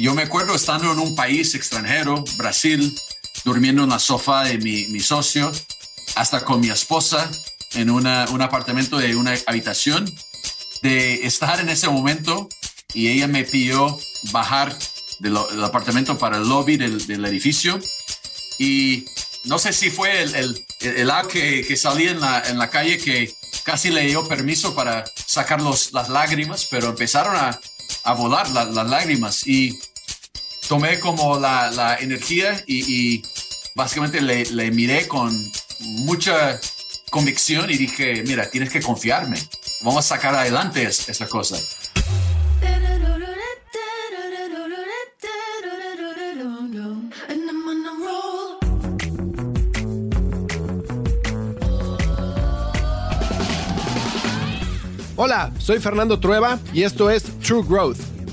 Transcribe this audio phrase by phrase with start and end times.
[0.00, 2.98] Yo me acuerdo estando en un país extranjero, Brasil,
[3.44, 5.52] durmiendo en la sofá de mi, mi socio,
[6.14, 7.30] hasta con mi esposa
[7.74, 10.10] en una, un apartamento de una habitación,
[10.80, 12.48] de estar en ese momento
[12.94, 13.98] y ella me pidió
[14.32, 14.74] bajar
[15.18, 17.78] del, apartamento para el lobby del, del, edificio.
[18.58, 19.04] Y
[19.44, 22.96] no sé si fue el, el, el, que, que salía en la, en la calle
[22.96, 27.60] que casi le dio permiso para sacar los, las lágrimas, pero empezaron a,
[28.04, 29.46] a volar las lágrimas.
[29.46, 29.78] Y
[30.70, 33.22] tomé como la, la energía y, y
[33.74, 35.36] básicamente le, le, miré con
[36.04, 36.60] mucha
[37.10, 39.36] convicción y dije, mira, tienes que confiarme,
[39.82, 41.56] vamos a sacar adelante esta cosa.
[55.16, 57.98] Hola, soy Fernando Trueba y esto es True Growth,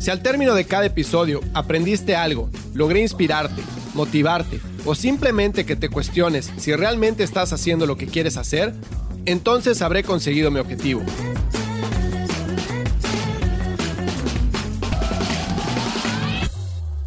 [0.00, 3.60] Si al término de cada episodio aprendiste algo, logré inspirarte,
[3.92, 8.72] motivarte o simplemente que te cuestiones si realmente estás haciendo lo que quieres hacer,
[9.26, 11.02] entonces habré conseguido mi objetivo.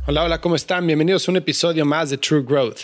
[0.05, 0.85] Hola, hola, ¿cómo están?
[0.85, 2.81] Bienvenidos a un episodio más de True Growth.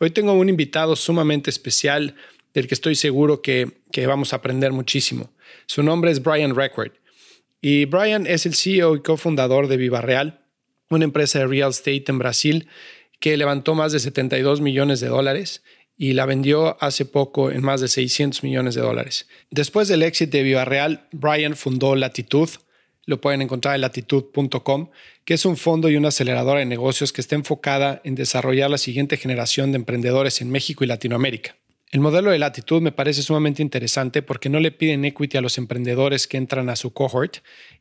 [0.00, 2.16] Hoy tengo un invitado sumamente especial
[2.54, 3.70] del que estoy seguro que,
[4.04, 5.30] vamos a aprender muchísimo.
[5.66, 6.90] Su nombre es Brian Record
[7.66, 10.44] y Brian es el CEO y cofundador de Viva Real,
[10.90, 12.68] una empresa de real estate en Brasil
[13.20, 15.62] que levantó más de 72 millones de dólares
[15.96, 19.28] y la vendió hace poco en más de 600 millones de dólares.
[19.50, 22.50] Después del éxito de Viva Real, Brian fundó Latitud,
[23.06, 24.90] lo pueden encontrar en latitud.com,
[25.24, 28.76] que es un fondo y una aceleradora de negocios que está enfocada en desarrollar la
[28.76, 31.56] siguiente generación de emprendedores en México y Latinoamérica.
[31.94, 35.58] El modelo de latitud me parece sumamente interesante porque no le piden equity a los
[35.58, 37.36] emprendedores que entran a su cohort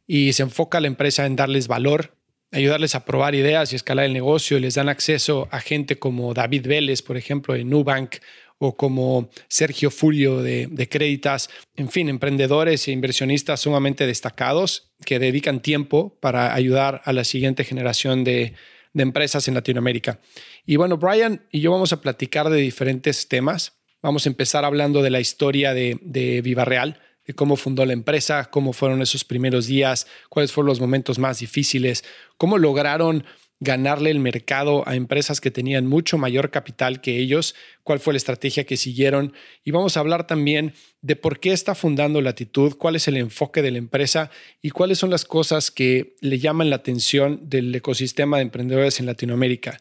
[0.05, 2.15] y se enfoca la empresa en darles valor,
[2.51, 6.35] ayudarles a probar ideas y escalar el negocio y les dan acceso a gente como
[6.35, 8.17] David Vélez, por ejemplo, de Nubank
[8.59, 15.17] o como Sergio Fulio de, de Créditas, en fin, emprendedores e inversionistas sumamente destacados que
[15.17, 18.53] dedican tiempo para ayudar a la siguiente generación de,
[18.93, 20.19] empresas en Latinoamérica.
[20.67, 23.79] Y bueno, Brian y yo vamos a platicar de diferentes temas.
[24.03, 27.93] Vamos a empezar hablando de la historia de, de Viva Real, de cómo fundó la
[27.93, 32.03] empresa, cómo fueron esos primeros días, cuáles fueron los momentos más difíciles,
[32.37, 33.23] cómo lograron
[33.61, 38.17] ganarle el mercado a empresas que tenían mucho mayor capital que ellos, cuál fue la
[38.17, 39.31] estrategia que siguieron
[39.63, 43.61] y vamos a hablar también de por qué está fundando Latitud, cuál es el enfoque
[43.61, 44.31] de la empresa
[44.61, 49.05] y cuáles son las cosas que le llaman la atención del ecosistema de emprendedores en
[49.05, 49.79] Latinoamérica.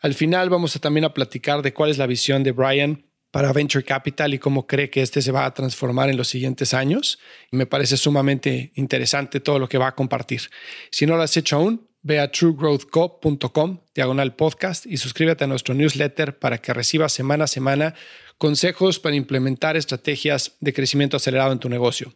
[0.00, 3.03] Al final vamos a también a platicar de cuál es la visión de Brian
[3.34, 6.72] para Venture Capital y cómo cree que este se va a transformar en los siguientes
[6.72, 7.18] años.
[7.50, 10.42] Y me parece sumamente interesante todo lo que va a compartir.
[10.92, 15.74] Si no lo has hecho aún, Ve a truegrowthco.com, diagonal podcast, y suscríbete a nuestro
[15.74, 17.94] newsletter para que recibas semana a semana
[18.36, 22.12] consejos para implementar estrategias de crecimiento acelerado en tu negocio.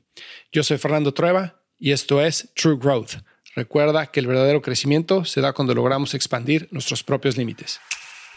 [0.52, 3.12] Yo soy Fernando Trueba y esto es True Growth.
[3.56, 7.80] Recuerda que el verdadero crecimiento se da cuando logramos expandir nuestros propios límites.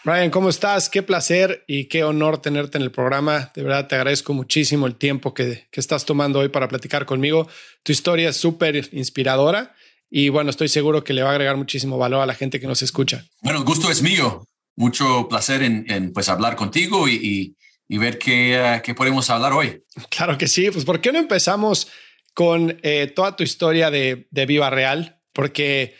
[0.04, 0.90] Brian, ¿cómo estás?
[0.90, 3.52] Qué placer y qué honor tenerte en el programa.
[3.54, 7.48] De verdad te agradezco muchísimo el tiempo que, que estás tomando hoy para platicar conmigo.
[7.84, 9.76] Tu historia es súper inspiradora
[10.10, 12.66] y bueno, estoy seguro que le va a agregar muchísimo valor a la gente que
[12.66, 13.26] nos escucha.
[13.44, 14.44] Bueno, el gusto es mío.
[14.76, 17.56] Mucho placer en, pues hablar contigo y,
[17.88, 19.84] y, ver qué, uh, qué, podemos hablar hoy.
[20.10, 20.72] Claro que sí.
[20.72, 21.90] Pues ¿por qué no empezamos
[22.34, 25.22] con eh, toda tu historia de, de Viva Real?
[25.32, 25.96] Porque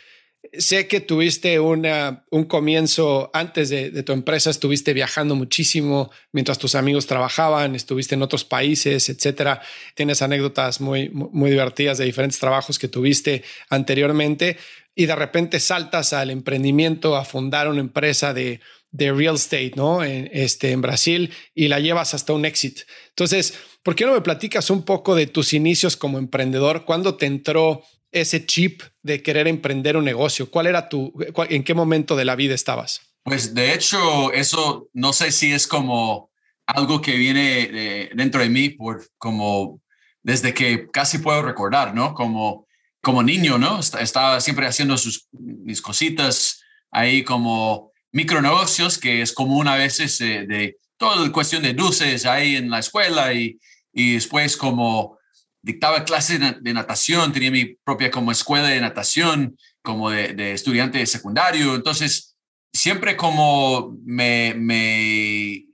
[0.52, 6.74] sé que tuviste una, un comienzo antes de, tu empresa, estuviste viajando muchísimo mientras tus
[6.74, 9.62] amigos trabajaban, estuviste en otros países, etcétera.
[9.94, 14.58] Tienes anécdotas muy, muy divertidas de diferentes trabajos que tuviste anteriormente
[14.94, 18.60] y de repente saltas al emprendimiento, a fundar una empresa de,
[18.90, 20.04] de real estate, ¿no?
[20.04, 22.82] En, este, en Brasil y la llevas hasta un éxito.
[23.08, 26.84] Entonces, ¿por qué no me platicas un poco de tus inicios como emprendedor?
[26.84, 27.82] ¿Cuándo te entró
[28.12, 30.50] ese chip de querer emprender un negocio?
[30.50, 31.12] ¿Cuál era tu,
[31.48, 33.00] en qué momento de la vida estabas?
[33.24, 36.30] Pues de hecho, eso no sé si es como
[36.66, 39.82] algo que viene dentro de mí por como
[40.22, 42.14] desde que casi puedo recordar, ¿no?
[42.14, 42.66] Como,
[43.00, 43.80] como niño, ¿no?
[43.80, 50.46] Estaba siempre haciendo sus, mis cositas ahí como micronegocios, que es común a veces eh,
[50.46, 53.58] de toda la cuestión de dulces ahí en la escuela y,
[53.92, 55.18] y después como
[55.62, 61.06] dictaba clases de natación, tenía mi propia como escuela de natación, como de, estudiante de
[61.06, 61.74] secundario.
[61.74, 62.36] Entonces,
[62.72, 65.66] siempre como me, me,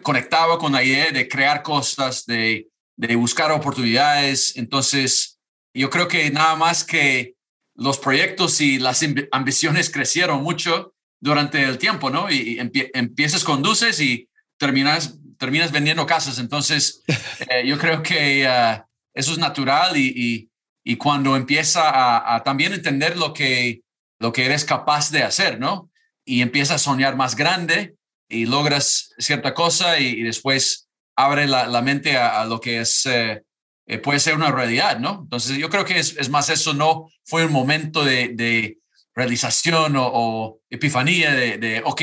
[0.00, 4.56] conectaba con la idea de crear cosas, de, de buscar oportunidades.
[4.56, 5.38] Entonces,
[5.74, 7.34] yo creo que nada más que
[7.74, 12.30] los proyectos y las ambiciones crecieron mucho durante el tiempo, ¿no?
[12.30, 12.58] Y,
[12.94, 14.28] empiezas con dulces y
[14.58, 16.38] terminas, terminas vendiendo casas.
[16.38, 17.02] Entonces,
[17.48, 20.50] eh, yo creo que ah, eso es natural y,
[20.84, 23.82] y, cuando empieza a, también entender lo que,
[24.18, 25.90] lo que eres capaz de hacer, ¿no?
[26.24, 27.94] Y empiezas a soñar más grande
[28.28, 33.42] y logras cierta cosa y, después abre la, mente a, lo que es, eh,
[33.86, 35.20] eh, puede ser una realidad, ¿no?
[35.22, 38.78] Entonces yo creo que es, más eso, no fue un momento de, de
[39.14, 42.02] realización o, epifanía de, de, ok,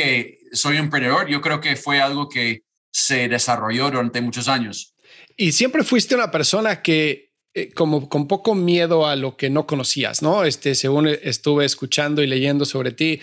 [0.51, 4.93] soy emprendedor, yo creo que fue algo que se desarrolló durante muchos años.
[5.39, 9.65] Y siempre fuiste una persona que eh, como con poco miedo a lo que no
[9.65, 10.43] conocías, ¿no?
[10.43, 13.21] Este, según estuve escuchando y leyendo sobre ti,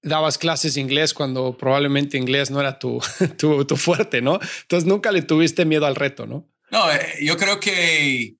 [0.00, 3.00] dabas clases de inglés cuando probablemente inglés no era tu,
[3.36, 4.38] tu, tu fuerte, ¿no?
[4.62, 6.48] Entonces nunca le tuviste miedo al reto, ¿no?
[6.70, 8.36] No, eh, yo creo que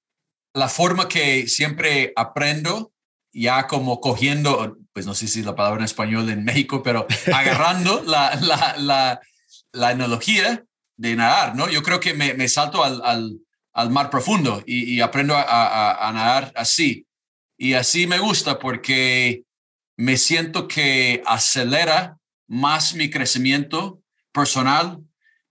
[0.55, 2.93] la forma que siempre aprendo,
[3.33, 8.05] ya como cogiendo, pues no sé si la palabra en español en México, pero agarrando
[8.07, 9.21] la, la, la,
[9.73, 10.65] la analogía,
[10.97, 11.69] de nadar, ¿no?
[11.69, 13.41] Yo creo que me, salto al,
[13.73, 17.07] al, mar profundo y, aprendo a, nadar así.
[17.59, 19.43] Y así me gusta porque
[19.97, 22.17] me siento que acelera
[22.47, 24.01] más mi crecimiento
[24.33, 24.99] personal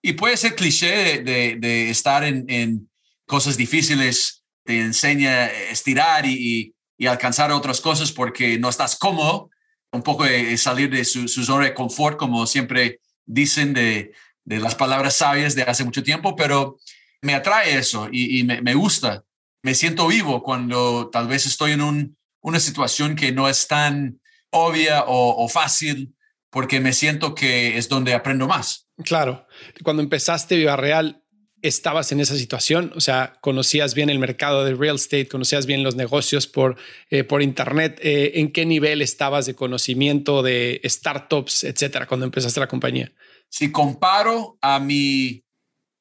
[0.01, 2.89] y puede ser cliché de, estar en,
[3.27, 6.71] cosas difíciles, te enseña a estirar y,
[7.07, 9.49] alcanzar otras cosas porque no estás cómodo,
[9.91, 14.13] un poco de salir de su, su zona de confort, como siempre dicen de,
[14.45, 16.77] de las palabras sabias de hace mucho tiempo, pero
[17.21, 19.25] me atrae eso y, me, gusta.
[19.63, 24.21] Me siento vivo cuando tal vez estoy en una situación que no es tan
[24.51, 26.15] obvia o, fácil,
[26.51, 28.87] porque me siento que es donde aprendo más.
[29.03, 29.45] Claro.
[29.83, 31.23] Cuando empezaste Viva Real,
[31.61, 35.83] estabas en esa situación, o sea, conocías bien el mercado de real estate, conocías bien
[35.83, 36.77] los negocios por,
[37.09, 37.99] eh, por internet.
[38.03, 43.11] Eh, ¿En qué nivel estabas de conocimiento de startups, etcétera, cuando empezaste la compañía?
[43.57, 45.45] Si comparo a mi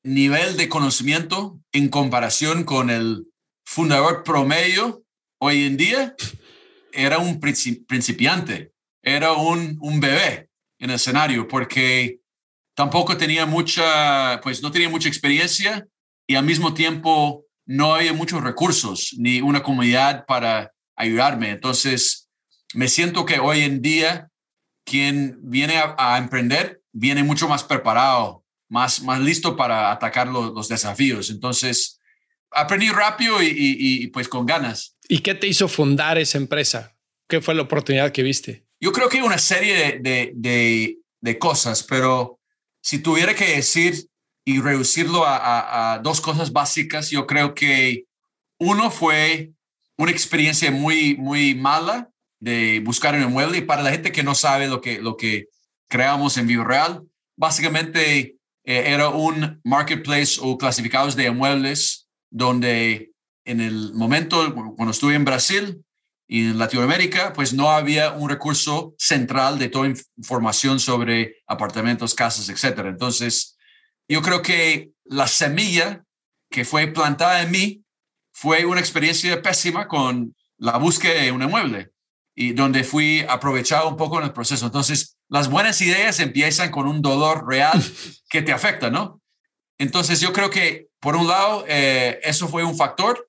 [0.02, 3.28] nivel de conocimiento en comparación con el
[3.64, 5.04] fundador promedio
[5.38, 6.16] hoy en día,
[6.92, 8.72] era un principiante,
[9.04, 10.48] era un, un bebé
[10.80, 12.18] en el escenario, porque
[12.74, 15.86] tampoco tenía mucha, pues no tenía mucha experiencia
[16.26, 21.50] y al mismo tiempo no había muchos recursos ni una comunidad para ayudarme.
[21.50, 22.28] Entonces,
[22.74, 24.28] me siento que hoy en día
[24.84, 31.28] quien viene a emprender viene mucho más preparado, más, más listo para atacar los, desafíos.
[31.28, 32.00] Entonces,
[32.50, 34.96] aprendí rápido y, pues con ganas.
[35.08, 36.96] ¿Y qué te hizo fundar esa empresa?
[37.28, 38.64] ¿Qué fue la oportunidad que viste?
[38.80, 42.38] Yo creo que una serie de, de, de, cosas, pero
[42.80, 44.08] si tuviera que decir
[44.44, 48.04] y reducirlo a, a, dos cosas básicas, yo creo que
[48.58, 49.52] uno fue
[49.96, 54.34] una experiencia muy, muy mala de buscar un mueble y para la gente que no
[54.34, 55.48] sabe lo que, lo que
[55.94, 57.06] creamos en Vivo Real.
[57.36, 63.12] Básicamente eh, era un marketplace o clasificados de muebles donde
[63.44, 65.84] en el momento cuando estuve en Brasil
[66.26, 72.48] y en Latinoamérica, pues no había un recurso central de toda información sobre apartamentos, casas,
[72.48, 72.88] etcétera.
[72.88, 73.56] Entonces,
[74.08, 76.02] yo creo que la semilla
[76.50, 77.84] que fue plantada en mí
[78.32, 81.93] fue una experiencia pésima con la búsqueda de un inmueble
[82.34, 84.66] y donde fui aprovechado un poco en el proceso.
[84.66, 87.82] Entonces, las buenas ideas empiezan con un dolor real
[88.28, 89.20] que te afecta, ¿no?
[89.78, 93.28] Entonces, yo creo que, por un lado, eh, eso fue un factor.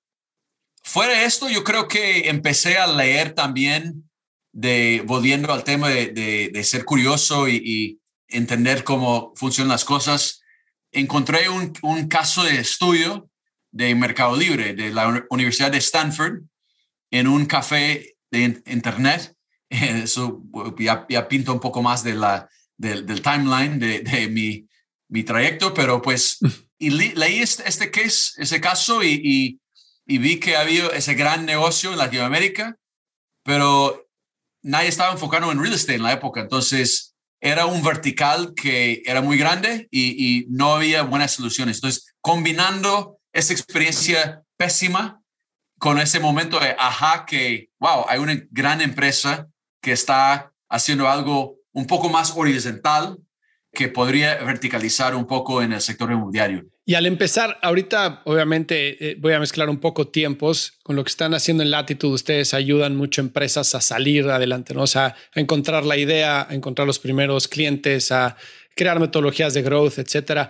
[0.84, 4.10] Fuera de esto, yo creo que empecé a leer también,
[4.52, 6.08] de, volviendo al tema de,
[6.52, 10.42] de, ser curioso y, y, entender cómo funcionan las cosas.
[10.92, 13.30] Encontré un, un caso de estudio
[13.72, 16.42] de Mercado Libre de la Universidad de Stanford
[17.12, 19.36] en un café de Internet.
[19.70, 20.44] Eso
[20.78, 24.68] ya, ya pinta un poco más de la, del timeline de, de mi,
[25.10, 26.40] mi, trayecto, pero pues
[26.78, 29.60] y leí este, este case, ese caso y, y,
[30.06, 32.78] y, vi que había ese gran negocio en Latinoamérica,
[33.44, 34.08] pero
[34.62, 36.42] nadie estaba enfocado en real estate en la época.
[36.42, 41.78] Entonces era un vertical que era muy grande y, y no había buenas soluciones.
[41.78, 45.22] Entonces, combinando esa experiencia pésima
[45.86, 49.48] con ese momento de, ajá, que, wow, hay una gran empresa
[49.80, 53.20] que está haciendo algo un poco más horizontal
[53.72, 56.66] que podría verticalizar un poco en el sector inmobiliario.
[56.88, 61.10] Y al empezar, ahorita obviamente eh, voy a mezclar un poco tiempos con lo que
[61.10, 62.16] están haciendo en Latitude.
[62.16, 64.86] Ustedes ayudan mucho a empresas a salir adelante, ¿no?
[64.86, 68.38] O a encontrar la idea, a encontrar los primeros clientes, a
[68.76, 70.50] crear metodologías de growth, etcétera.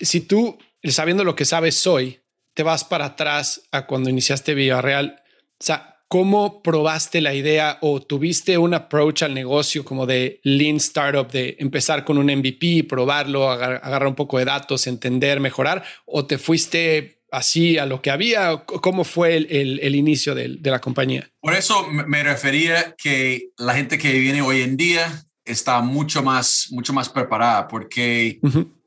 [0.00, 2.19] Si tú, sabiendo lo que sabes hoy,
[2.60, 8.02] te vas para atrás a cuando iniciaste Villarreal, o sea, ¿cómo probaste la idea o
[8.02, 13.50] tuviste un approach al negocio como de lean startup, de empezar con un MVP, probarlo,
[13.50, 18.58] agarrar un poco de datos, entender, mejorar, o te fuiste así a lo que había?
[18.66, 21.30] ¿Cómo fue el, inicio de, la compañía?
[21.40, 26.66] Por eso me refería que la gente que viene hoy en día está mucho más,
[26.72, 28.38] mucho más preparada porque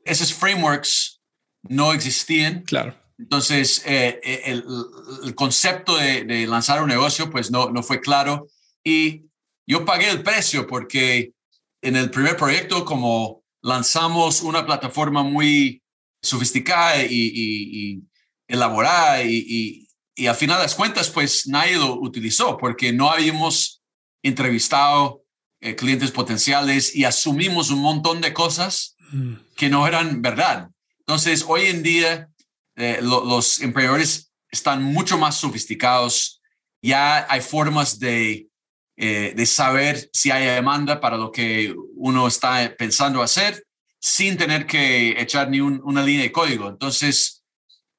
[0.04, 1.20] esos frameworks
[1.64, 2.62] no existían.
[2.62, 8.48] Claro entonces, eh, eh, el, concepto de, lanzar un negocio, pues no, no fue claro.
[8.82, 9.22] Y
[9.66, 11.32] yo pagué el precio porque
[11.82, 15.82] en el primer proyecto, como lanzamos una plataforma muy
[16.22, 18.02] sofisticada y,
[18.48, 23.82] elaborada y, y, a final de cuentas, pues nadie lo utilizó porque no habíamos
[24.22, 25.22] entrevistado
[25.60, 29.34] eh, clientes potenciales y asumimos un montón de cosas mm.
[29.56, 30.70] que no eran verdad.
[31.00, 32.28] Entonces, hoy en día
[32.76, 36.40] eh, los emprendedores están mucho más sofisticados,
[36.82, 38.48] ya hay formas de,
[38.96, 43.64] eh, de saber si hay demanda para lo que uno está pensando hacer
[43.98, 46.68] sin tener que echar ni una línea de código.
[46.68, 47.42] Entonces,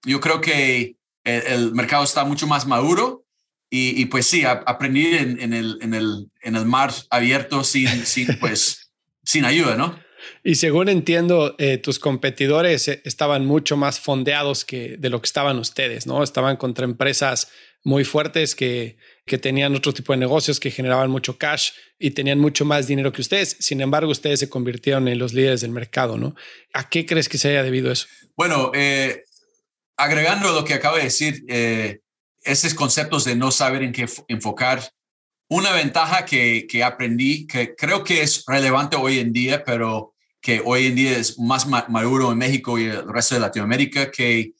[0.04, 3.26] yo creo que el, mercado está mucho más maduro
[3.72, 8.92] y, pues sí, aprendí en, el, en, el, en el mar abierto sin, sin, pues,
[9.24, 10.00] sin ayuda, ¿no?
[10.44, 15.26] Y según entiendo, eh, tus competidores eh, estaban mucho más fondeados que de lo que
[15.26, 16.24] estaban ustedes, ¿no?
[16.24, 17.52] Estaban contra empresas
[17.84, 22.40] muy fuertes que, que tenían otro tipo de negocios, que generaban mucho cash y tenían
[22.40, 23.58] mucho más dinero que ustedes.
[23.60, 26.36] Sin embargo, ustedes se convirtieron en los líderes del mercado, ¿no?
[26.74, 28.08] ¿A qué crees que se haya debido eso?
[28.36, 29.24] Bueno, eh,
[29.98, 31.46] agregando lo que acabo de decir,
[32.44, 34.82] esos conceptos de no saber en qué enfocar,
[35.48, 40.15] una ventaja que, que aprendí, que creo que es relevante hoy en día, pero
[40.46, 44.52] que hoy en día es más maduro en México y el resto de Latinoamérica, que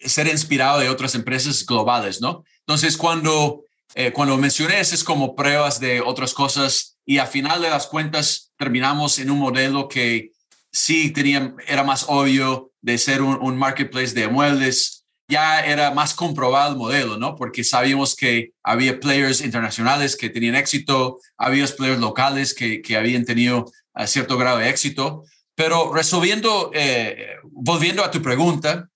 [0.00, 2.44] ser inspirado de otras empresas globales, ¿no?
[2.60, 7.60] Entonces, cuando, eh, cuando mencioné eso es como pruebas de otras cosas y a final
[7.60, 10.32] de las cuentas terminamos en un modelo que
[10.72, 16.14] sí tenía, era más obvio de ser un, un marketplace de muebles, ya era más
[16.14, 17.36] comprobado el modelo, ¿no?
[17.36, 23.26] Porque sabíamos que había players internacionales que tenían éxito, había players locales que, que habían
[23.26, 25.24] tenido a cierto grado de éxito.
[25.54, 28.88] Pero resolviendo, eh, volviendo a tu pregunta,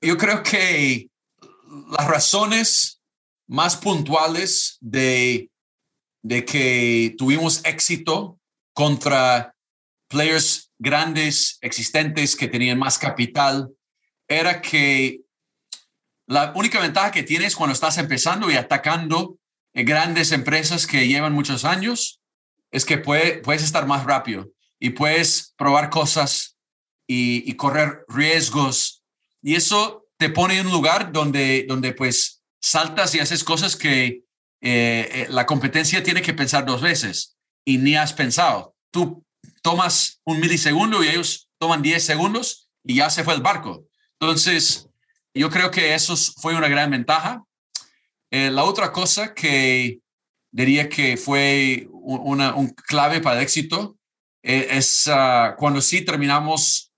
[0.00, 1.08] yo creo que
[1.96, 3.00] las razones
[3.46, 5.50] más puntuales de,
[6.22, 8.38] de que tuvimos éxito
[8.74, 9.54] contra
[10.08, 13.70] players grandes, existentes, que tenían más capital,
[14.28, 15.20] era que
[16.26, 19.38] la única ventaja que tienes cuando estás empezando y atacando
[19.74, 22.19] grandes empresas que llevan muchos años
[22.70, 26.56] es que puedes estar más rápido y puedes probar cosas
[27.06, 29.02] y, correr riesgos.
[29.42, 34.22] Y eso te pone en un lugar donde, donde pues saltas y haces cosas que
[34.62, 38.74] eh, eh, la competencia tiene que pensar dos veces y ni has pensado.
[38.90, 39.24] Tú
[39.62, 43.84] tomas un milisegundo y ellos toman 10 segundos y ya se fue el barco.
[44.18, 44.88] Entonces,
[45.34, 47.44] yo creo que eso fue una gran ventaja.
[48.30, 50.00] Eh, la otra cosa que
[50.52, 53.96] diría que fue una, un clave para el éxito
[54.42, 56.92] eh, es ah, cuando sí terminamos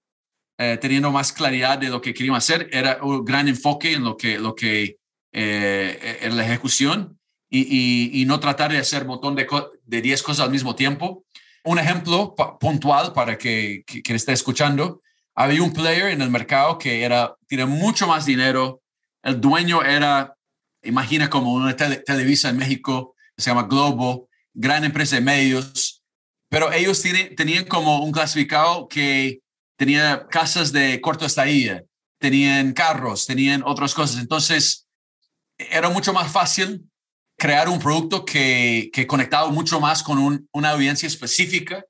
[0.59, 4.17] eh, teniendo más claridad de lo que queríamos hacer, era un gran enfoque en lo
[4.17, 4.99] que, lo que
[5.33, 7.19] eh, en la ejecución
[7.49, 9.47] y, y, no tratar de hacer un montón de,
[9.85, 11.25] de 10 cosas al mismo tiempo.
[11.65, 15.03] Un ejemplo puntual para que, que, esté escuchando,
[15.35, 18.83] había un player en el mercado que era, tiene mucho más dinero,
[19.23, 20.35] el dueño era,
[20.83, 26.03] imagina como una Televisa en México, se llama Globo, gran empresa de medios,
[26.49, 27.03] pero ellos
[27.37, 29.41] tenían como un clasificado que
[29.77, 31.85] tenía casas de corto estadía,
[32.19, 34.21] tenían carros, tenían otras cosas.
[34.21, 34.87] Entonces,
[35.57, 36.85] era mucho más fácil
[37.39, 41.85] crear un producto que, que conectaba mucho más con una audiencia específica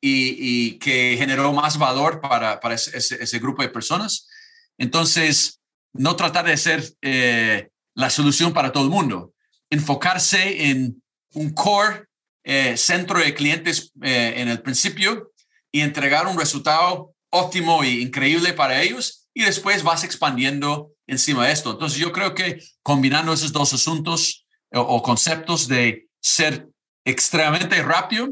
[0.00, 4.28] y, que generó más valor para, para ese, grupo de personas.
[4.76, 5.60] Entonces,
[5.92, 9.32] no tratar de ser eh, la solución para todo el mundo,
[9.70, 11.02] enfocarse en
[11.34, 12.07] un core
[12.44, 15.32] eh, centro de clientes eh, en el principio
[15.72, 21.52] y entregar un resultado óptimo e increíble para ellos y después vas expandiendo encima de
[21.52, 21.72] esto.
[21.72, 26.68] Entonces yo creo que combinando esos dos asuntos o, conceptos de ser
[27.04, 28.30] extremadamente rápido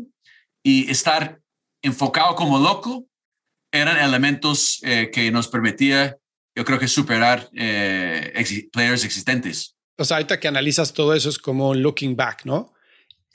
[0.63, 1.41] y estar
[1.83, 3.07] enfocado como loco
[3.73, 6.17] eran elementos eh, que nos permitía,
[6.55, 9.77] yo creo que superar eh, players existentes.
[9.99, 12.75] O sea, ahorita que analizas todo eso es como looking back, ¿no?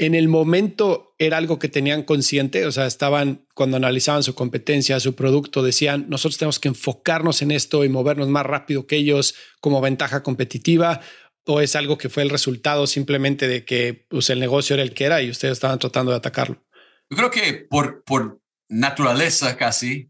[0.02, 5.00] En el momento era algo que tenían consciente, o sea, estaban cuando analizaban su competencia,
[5.00, 9.36] su producto, decían, nosotros tenemos que enfocarnos en esto y movernos más rápido que ellos
[9.60, 11.02] como ventaja competitiva,
[11.46, 14.96] o es algo que fue el resultado simplemente de que pues, el negocio era el
[14.96, 16.66] que era y ustedes estaban tratando de atacarlo.
[17.08, 20.10] Yo creo que por, por naturaleza casi,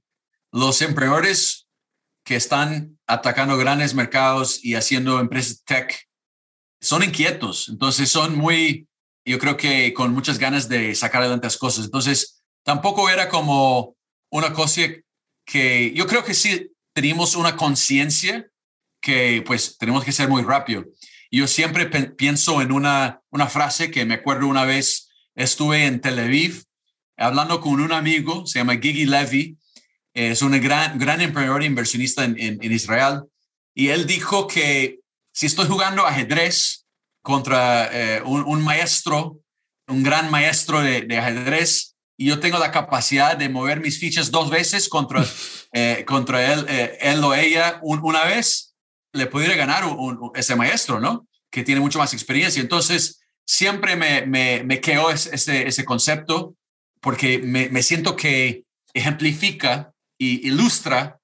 [0.53, 1.67] los emprendedores
[2.24, 6.07] que están atacando grandes mercados y haciendo empresas tech
[6.79, 8.88] son inquietos, entonces son muy
[9.25, 11.85] yo creo que con muchas ganas de sacar adelante las cosas.
[11.85, 13.95] Entonces, tampoco era como
[14.29, 14.81] una cosa
[15.45, 18.47] que yo creo que sí teníamos una conciencia
[19.01, 20.85] que pues tenemos que ser muy rápido.
[21.31, 26.19] Yo siempre pienso en una, una frase que me acuerdo una vez, estuve en Tel
[26.19, 26.63] Aviv
[27.17, 29.57] hablando con un amigo, se llama Gigi Levy,
[30.13, 33.23] es un gran, gran emprendedor e inversionista en, en Israel,
[33.73, 34.99] y él dijo que
[35.31, 36.80] si estoy jugando ajedrez,
[37.21, 39.39] contra eh, un, maestro,
[39.87, 44.49] un gran maestro de, ajedrez, y yo tengo la capacidad de mover mis fichas dos
[44.49, 45.25] veces contra,
[45.73, 48.75] eh, contra él, eh, él o ella una vez,
[49.13, 49.83] le pudiera ganar
[50.35, 51.27] ese maestro, ¿no?
[51.51, 52.61] Que tiene mucho más experiencia.
[52.61, 56.55] Entonces, siempre me, me, me quedó ese, ese concepto
[57.01, 58.63] porque me, me siento que
[58.93, 61.19] ejemplifica y ilustra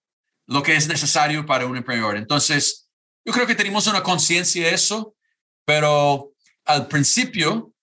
[0.47, 2.17] lo que es necesario para un emprendedor.
[2.17, 2.89] Entonces,
[3.25, 5.15] yo creo que tenemos una conciencia de eso
[5.67, 6.31] pero
[6.63, 7.74] al principio,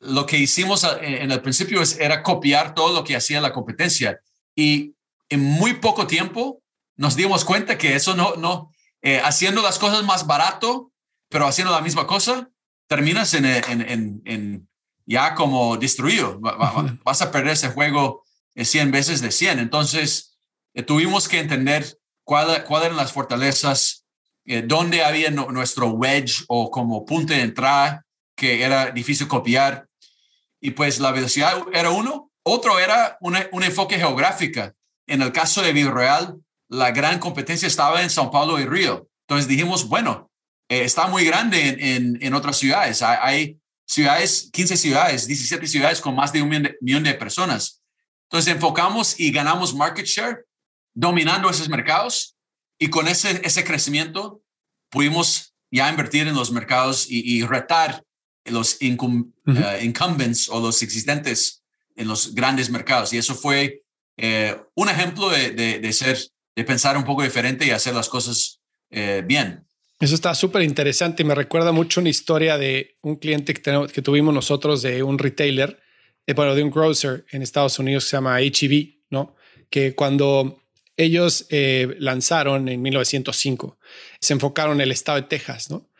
[0.00, 4.18] lo que hicimos en el principio era copiar todo lo que hacía la competencia
[4.56, 4.94] y
[5.28, 6.62] en muy poco tiempo
[6.96, 8.70] nos dimos cuenta que eso no, no,
[9.02, 10.90] eh, haciendo las cosas más barato,
[11.28, 12.48] pero haciendo la misma cosa,
[12.86, 14.68] terminas en, en, en,
[15.04, 16.40] ya como destruido.
[16.40, 18.24] Vas a perder ese juego
[18.56, 19.58] 100 veces de 100.
[19.58, 20.38] Entonces,
[20.72, 24.03] eh, tuvimos que entender cuáles eran las fortalezas
[24.46, 28.04] eh, dónde había nuestro wedge o como punto de entrada
[28.36, 29.86] que era difícil copiar.
[30.60, 32.30] Y pues la velocidad era uno.
[32.42, 34.72] Otro era un enfoque geográfico.
[35.06, 36.36] En el caso de Real,
[36.68, 39.08] la gran competencia estaba en São Paulo y Río.
[39.26, 40.30] Entonces dijimos, bueno,
[40.68, 43.02] eh, está muy grande en, en, otras ciudades.
[43.02, 47.82] Hay, ciudades, 15 ciudades, 17 ciudades con más de un millón de personas.
[48.28, 50.46] Entonces enfocamos y ganamos market share
[50.94, 52.33] dominando esos mercados
[52.78, 54.42] y con ese, ese crecimiento
[54.90, 58.04] pudimos ya invertir en los mercados y, retar
[58.44, 58.96] los eh,
[59.82, 61.64] incumbents o los existentes
[61.96, 63.12] en los grandes mercados.
[63.12, 63.82] Y eso fue
[64.16, 66.18] eh, un ejemplo de, de, ser,
[66.54, 68.60] de pensar un poco diferente y hacer las cosas
[68.90, 69.66] eh, bien.
[69.98, 74.02] Eso está súper interesante y me recuerda mucho una historia de un cliente que, que
[74.02, 75.80] tuvimos nosotros de un retailer,
[76.36, 79.34] bueno, de un grocer en Estados Unidos que se llama HEB, ¿no?
[79.70, 80.63] Que cuando
[80.96, 83.78] ellos eh, lanzaron en 1905.
[84.20, 85.90] Se enfocaron en el estado de Texas, ¿no?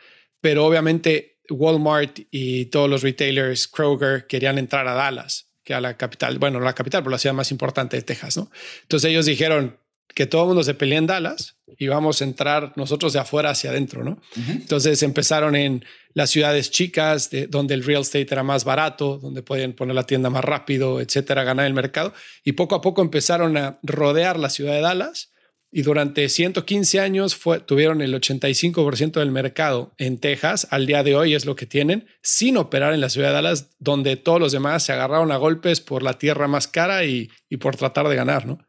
[0.41, 5.97] Pero obviamente Walmart y todos los retailers, Kroger, querían entrar a Dallas, que a la
[5.97, 8.51] capital, bueno, la capital, pero la ciudad más importante de Texas, ¿no?
[8.83, 9.77] Entonces ellos dijeron,
[10.13, 13.49] que todo el mundo se pelea en Dallas y vamos a entrar nosotros de afuera
[13.49, 14.21] hacia adentro, ¿no?
[14.49, 19.43] Entonces empezaron en las ciudades chicas, de, donde el real estate era más barato, donde
[19.43, 22.13] podían poner la tienda más rápido, etcétera, ganar el mercado.
[22.43, 25.33] Y poco a poco empezaron a rodear la ciudad de Dallas
[25.69, 30.69] y durante 115 años fue, tuvieron el 85% del mercado en Texas.
[30.71, 33.75] Al día de hoy es lo que tienen, sin operar en la ciudad de Dallas,
[33.79, 37.57] donde todos los demás se agarraron a golpes por la tierra más cara y, y
[37.57, 38.59] por tratar de ganar, ¿no?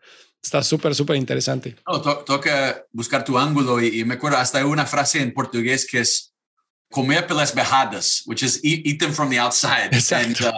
[0.46, 1.74] Está súper, súper interesante.
[2.24, 6.32] toca buscar tu ángulo y, me acuerdo hasta una frase en portugués que es
[6.88, 9.90] comer pelas bejadas, which is eat, them from the outside.
[10.12, 10.52] And, uh,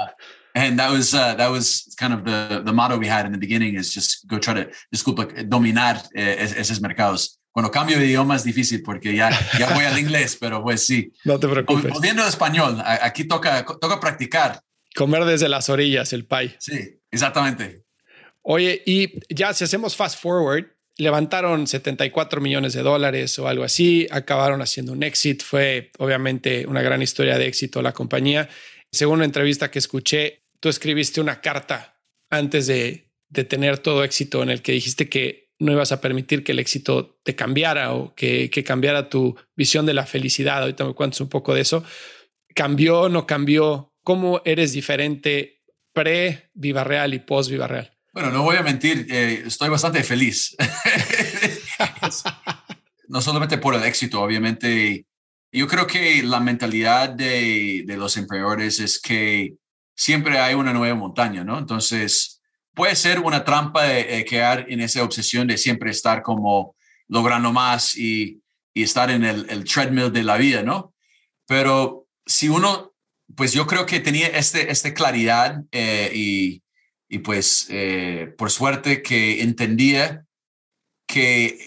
[0.54, 3.38] and that was uh, that was kind of the, the motto we had in the
[3.38, 7.40] beginning is just go try to, disculpa, dominar eh, esos mercados.
[7.50, 11.10] Cuando cambio de idioma es difícil porque ya, ya voy al inglés, pero pues sí.
[11.24, 11.90] No te preocupes.
[11.94, 14.60] Volviendo al español, aquí toca, toca practicar.
[14.94, 16.54] Comer desde las orillas el pay.
[16.58, 17.87] Sí, exactamente.
[18.50, 24.06] Oye, y ya si hacemos fast forward, levantaron 74 millones de dólares o algo así,
[24.10, 28.48] acabaron haciendo un exit, fue obviamente una gran historia de éxito la compañía.
[28.90, 34.42] Según una entrevista que escuché, tú escribiste una carta antes de, de tener todo éxito
[34.42, 38.14] en el que dijiste que no ibas a permitir que el éxito te cambiara o
[38.14, 40.62] que, que cambiara tu visión de la felicidad.
[40.62, 41.84] Ahorita me cuentas un poco de eso.
[42.54, 43.92] ¿Cambió no cambió?
[44.02, 45.60] ¿Cómo eres diferente
[45.92, 47.97] pre-Viva Real y post-Viva Real?
[48.18, 50.56] Bueno, no voy a mentir, eh, estoy bastante feliz.
[53.06, 55.06] no solamente por el éxito, obviamente.
[55.52, 59.54] Yo creo que la mentalidad de, de, los emprendedores es que
[59.94, 61.60] siempre hay una nueva montaña, ¿no?
[61.60, 62.42] Entonces,
[62.74, 66.74] puede ser una trampa de, quedar en esa obsesión de siempre estar como
[67.06, 68.42] logrando más y,
[68.74, 70.92] y estar en el, el, treadmill de la vida, ¿no?
[71.46, 72.94] Pero si uno,
[73.36, 76.62] pues yo creo que tenía este, esta claridad eh, y,
[77.08, 80.26] y, pues eh, por suerte que entendía
[81.06, 81.58] que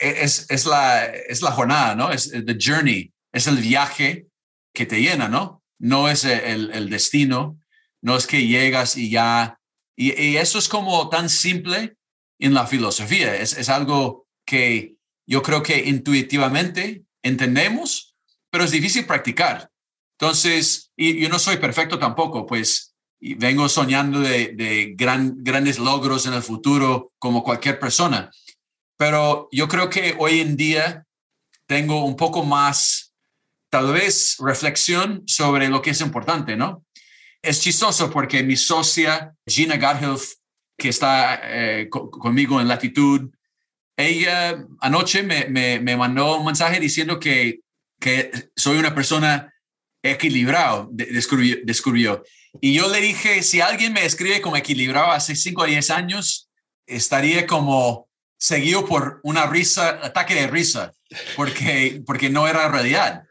[0.00, 2.10] es, es, la, es la jornada, ¿no?
[2.10, 4.26] Es the journey, es el viaje
[4.74, 5.62] que te llena, ¿no?
[5.78, 7.58] No es el, el destino,
[8.02, 9.58] no es que llegas y ya,
[9.96, 11.96] y, eso es como tan simple
[12.38, 18.16] en la filosofía, es, es algo que yo creo que intuitivamente entendemos,
[18.50, 19.70] pero es difícil practicar.
[20.18, 22.87] Entonces, y yo no soy perfecto tampoco, pues
[23.20, 28.30] vengo soñando de, de gran, grandes logros en el futuro como cualquier persona,
[28.96, 31.04] pero yo creo que hoy en día
[31.66, 33.14] tengo un poco más,
[33.70, 36.84] tal vez, reflexión sobre lo que es importante, ¿no?
[37.42, 40.34] Es chistoso porque mi socia, Gina Garhilf,
[40.76, 43.30] que está eh, conmigo en Latitud,
[43.96, 47.60] ella anoche me, me, me, mandó un mensaje diciendo que,
[48.00, 49.52] que soy una persona
[50.02, 52.24] equilibrado, descubrió, descubrió.
[52.60, 56.48] Y yo le dije, si alguien me escribe como equilibrado hace 5 o 10 años,
[56.86, 60.92] estaría como seguido por una risa, ataque de risa,
[61.36, 63.22] porque, porque no era realidad.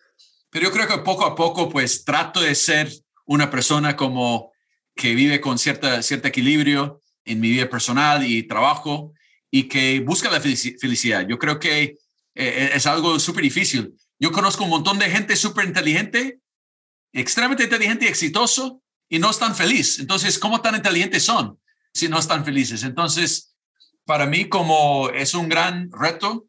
[0.49, 2.91] Pero yo creo que poco a poco, pues trato de ser
[3.25, 4.51] una persona como
[4.95, 9.13] que vive con cierta, cierto equilibrio en mi vida personal y trabajo
[9.51, 11.27] y que busca la felicidad.
[11.27, 11.97] Yo creo que eh,
[12.35, 13.93] eh, es algo súper difícil.
[14.19, 16.39] Yo conozco un montón de gente súper inteligente,
[17.13, 19.99] extremadamente inteligente y exitoso y no están felices.
[19.99, 21.59] Entonces, ¿cómo tan inteligentes son
[21.93, 22.83] si no están felices?
[22.83, 23.55] Entonces,
[24.05, 26.47] para mí como es un gran reto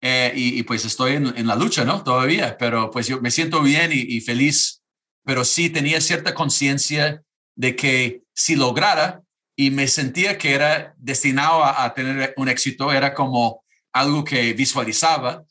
[0.00, 2.02] eh, y, pues estoy en, la lucha, ¿no?
[2.02, 4.80] Todavía, pero pues yo me siento bien y, y feliz
[5.24, 7.22] pero sí tenía cierta conciencia
[7.54, 9.22] de que si lograra
[9.56, 15.44] y me sentía que era destinado a, tener un éxito, era como algo que visualizaba,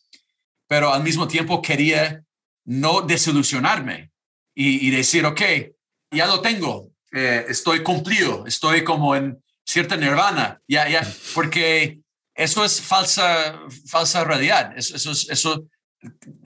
[0.67, 2.23] pero al mismo tiempo quería
[2.65, 4.11] no desilusionarme
[4.55, 5.41] y, decir, ok,
[6.11, 11.99] ya lo tengo, eh, estoy cumplido, estoy como en cierta nirvana, ya, ya, porque
[12.35, 15.65] eso es falsa, falsa realidad, eso, eso, eso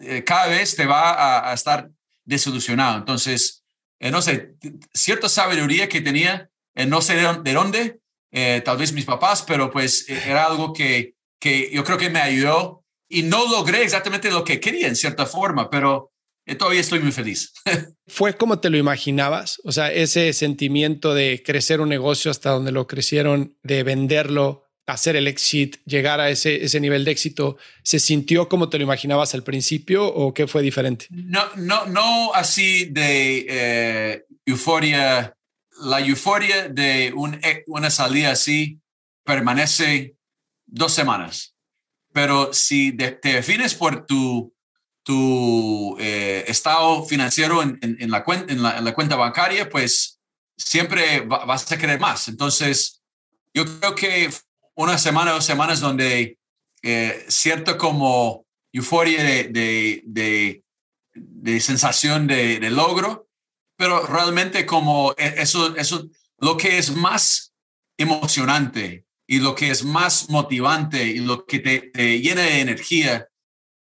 [0.01, 1.89] eh, cada vez te va a, estar
[2.25, 2.97] desilusionado.
[2.97, 3.63] Entonces,
[3.99, 4.55] eh, no sé,
[4.93, 6.49] cierta sabiduría que tenía,
[6.87, 7.99] no sé de dónde,
[8.65, 12.83] tal vez mis papás, pero pues era algo que, que yo creo que me ayudó
[13.07, 16.12] y no logré exactamente lo que quería en cierta forma, pero
[16.57, 17.53] todavía estoy muy feliz.
[18.07, 19.61] ¿Fue como te lo imaginabas?
[19.63, 25.15] O sea, ese sentimiento de crecer un negocio hasta donde lo crecieron, de venderlo, hacer
[25.15, 29.33] el exit, llegar a ese, ese nivel de éxito, ¿se sintió como te lo imaginabas
[29.33, 31.07] al principio o qué fue diferente?
[31.09, 35.35] No, no, no así de eh, euforia.
[35.81, 38.79] La euforia de un, e, una salida así
[39.23, 40.15] permanece
[40.65, 41.55] dos semanas.
[42.11, 44.53] Pero si te defines por tu,
[45.03, 50.19] tu eh, estado financiero en, en, la cuenta, en, la, cuenta bancaria, pues
[50.57, 52.27] siempre vas a querer más.
[52.27, 53.01] Entonces,
[53.53, 54.29] yo creo que
[54.75, 56.37] una semana o dos semanas donde
[56.81, 60.63] eh, cierto como euforia de, de,
[61.13, 63.29] de, sensación de, logro,
[63.77, 67.53] pero realmente como e, eso, eso, lo que es más
[67.97, 73.29] emocionante y lo que es más motivante y lo que te, llena de energía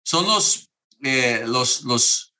[0.03, 0.69] son los,
[1.07, 2.33] eh, los, los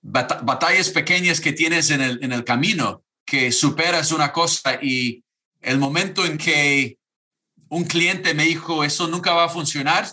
[0.00, 5.22] batallas pequeñas que tienes en el, en el camino, que superas una cosa y
[5.60, 6.96] el momento en que
[7.68, 10.08] un cliente me dijo, eso nunca va a funcionar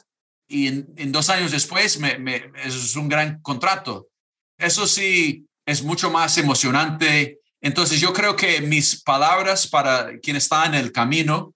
[0.46, 4.10] y en, dos años después me, eso es un gran contrato.
[4.58, 7.40] Eso sí es mucho más emocionante.
[7.62, 11.54] Entonces yo creo que mis palabras para quien está en el camino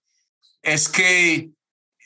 [0.61, 1.49] es que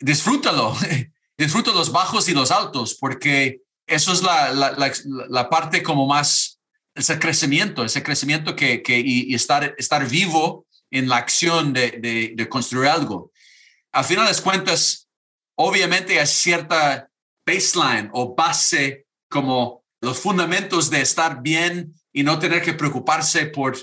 [0.01, 0.75] disfrútalo,
[1.37, 4.93] disfruta los bajos y los altos, porque eso es la, la,
[5.29, 6.59] la, parte como más,
[6.93, 12.33] ese crecimiento, ese crecimiento que, que y, estar, estar vivo en la acción de, de,
[12.35, 13.31] de construir algo
[13.97, 15.07] al final de cuentas,
[15.55, 17.09] obviamente hay cierta
[17.45, 23.75] baseline o base como los fundamentos de estar bien y no tener que preocuparse por,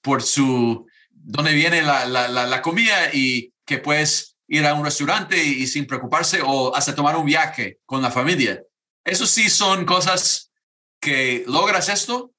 [0.00, 5.36] por su, dónde viene la, la, la, comida y que puedes ir a un restaurante
[5.36, 8.62] y, sin preocuparse o hasta tomar un viaje con la familia.
[9.08, 10.52] Eso sí son cosas
[11.00, 12.32] que logras esto,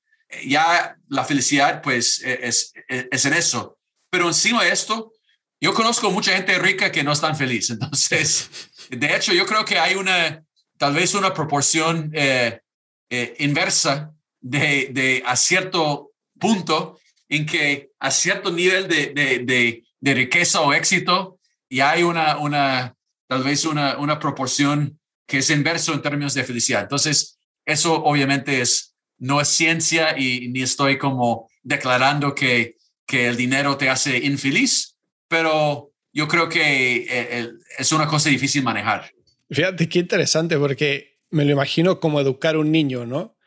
[0.46, 3.78] ya la felicidad pues e, es, es, es en eso.
[4.10, 5.14] Pero encima de esto,
[5.62, 7.70] yo conozco mucha gente rica que no están feliz.
[7.72, 8.50] Entonces,
[8.90, 10.44] de hecho, yo creo que hay una,
[10.78, 12.62] tal vez una proporción eh,
[13.10, 20.14] eh, inversa de, de, a cierto punto en que a cierto nivel de, de, de
[20.14, 22.96] riqueza o éxito, y hay una, una
[23.28, 24.99] tal vez una, una proporción
[25.30, 26.82] que es inverso en términos de felicidad.
[26.82, 33.38] Entonces, eso obviamente es, no es ciencia y ni estoy como declarando que, que el
[33.38, 34.96] dinero te hace infeliz,
[35.28, 39.12] pero yo creo que eh, es una cosa difícil manejar.
[39.52, 43.38] Fíjate qué interesante porque me lo imagino como educar a un niño, ¿no?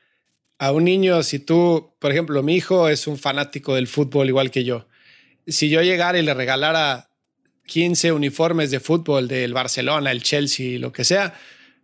[0.59, 4.53] A un niño, si tú, por ejemplo, mi hijo es un fanático del fútbol igual
[4.53, 4.87] que yo.
[5.49, 7.11] Si yo llegara y le regalara
[7.67, 11.35] 15 uniformes de fútbol del Barcelona, el Chelsea, lo que sea,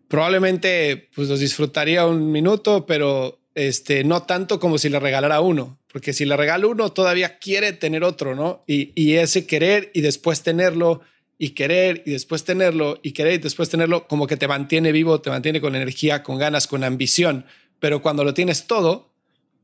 [0.09, 5.79] probablemente pues los disfrutaría un minuto, pero este, no tanto como si le regalara uno,
[5.93, 8.65] porque si le regalo uno todavía quiere tener otro, ¿no?
[8.67, 11.03] Y, y ese querer y después tenerlo
[11.39, 15.21] y querer y después tenerlo y querer y después tenerlo, como que te mantiene vivo,
[15.21, 17.47] te mantiene con energía, con ganas, con ambición.
[17.79, 19.13] Pero cuando lo tienes todo,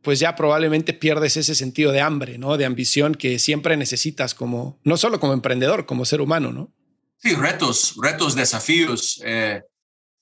[0.03, 2.57] pues ya probablemente pierdes ese sentido de hambre, ¿no?
[2.57, 6.71] De ambición que siempre necesitas como, no solo como emprendedor, como ser humano, ¿no?
[7.17, 9.21] Sí, retos, retos, desafíos.
[9.25, 9.63] Eh,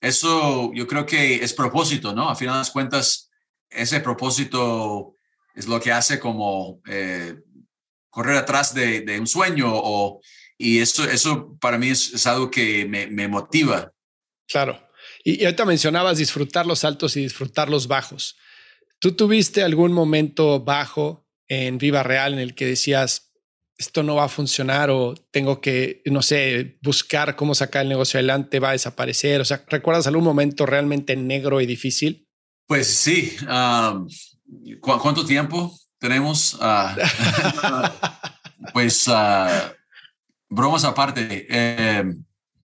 [0.03, 2.29] eso yo creo que es propósito, ¿no?
[2.29, 3.31] A final de cuentas,
[3.69, 5.15] ese propósito
[5.55, 7.35] es lo que hace como eh,
[8.09, 9.71] correr atrás de, un sueño
[10.57, 13.93] y eso, eso para mí es, algo que me, motiva.
[14.45, 14.77] Claro.
[15.23, 18.35] Y, y ahorita mencionabas disfrutar los altos y disfrutar los bajos.
[18.99, 23.32] ¿Tú tuviste algún momento bajo en Viva Real en el que decías,
[23.77, 28.19] esto no va a funcionar o tengo que, no sé, buscar cómo sacar el negocio
[28.19, 29.41] adelante, va a desaparecer?
[29.41, 32.27] O sea, ¿recuerdas algún momento realmente negro y difícil?
[32.67, 33.35] Pues sí.
[34.79, 36.57] ¿Cuánto tiempo tenemos?
[36.61, 36.95] Ah,
[38.73, 39.73] pues uh,
[40.49, 41.47] bromas aparte.
[41.49, 42.03] Eh,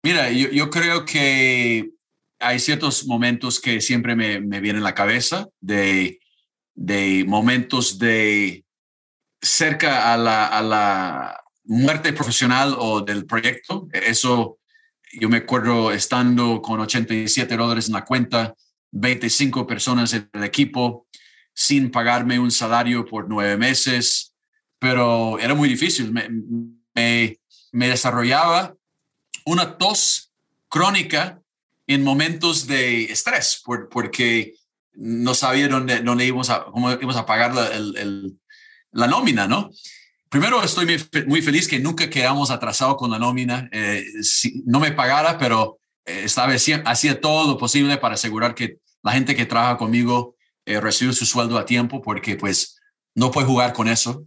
[0.03, 1.91] mira, yo, yo, creo que
[2.39, 6.19] hay ciertos momentos que siempre me, me vienen a la cabeza de
[6.77, 8.65] de momentos de
[9.41, 13.89] cerca a la, a la muerte profesional o del proyecto.
[13.93, 14.59] Eso
[15.13, 18.55] yo me acuerdo estando con 87 dólares en la cuenta,
[18.93, 21.07] 25 personas en el equipo,
[21.55, 24.35] sin pagarme un salario por nueve meses,
[24.79, 26.13] pero era muy difícil.
[26.13, 26.29] Me,
[26.95, 28.75] me, desarrollaba
[29.45, 30.33] una tos
[30.69, 31.41] crónica
[31.87, 34.55] en momentos de estrés, porque
[34.93, 38.39] no sabía dónde, dónde íbamos a, cómo íbamos a pagar el,
[38.97, 39.71] la nómina, ¿no?
[40.29, 40.87] Primero, estoy
[41.27, 43.69] muy, feliz que nunca quedamos atrasados con la nómina.
[43.71, 48.55] Eh, si, no me pagara, pero eh, esta vez hacía todo lo posible para asegurar
[48.55, 52.81] que la gente que trabaja conmigo eh, recibe su sueldo a tiempo, porque pues
[53.15, 54.25] no puede jugar con eso.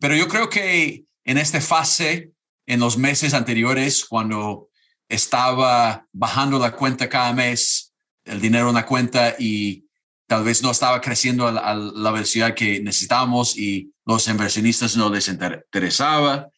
[0.00, 2.30] Pero yo creo que en esta fase,
[2.66, 4.68] en los meses anteriores, cuando
[5.08, 7.92] estaba bajando la cuenta cada mes,
[8.24, 9.84] el dinero en la cuenta y
[10.30, 15.26] tal vez no estaba creciendo a la, velocidad que necesitábamos y los inversionistas no les
[15.26, 16.48] interesaba.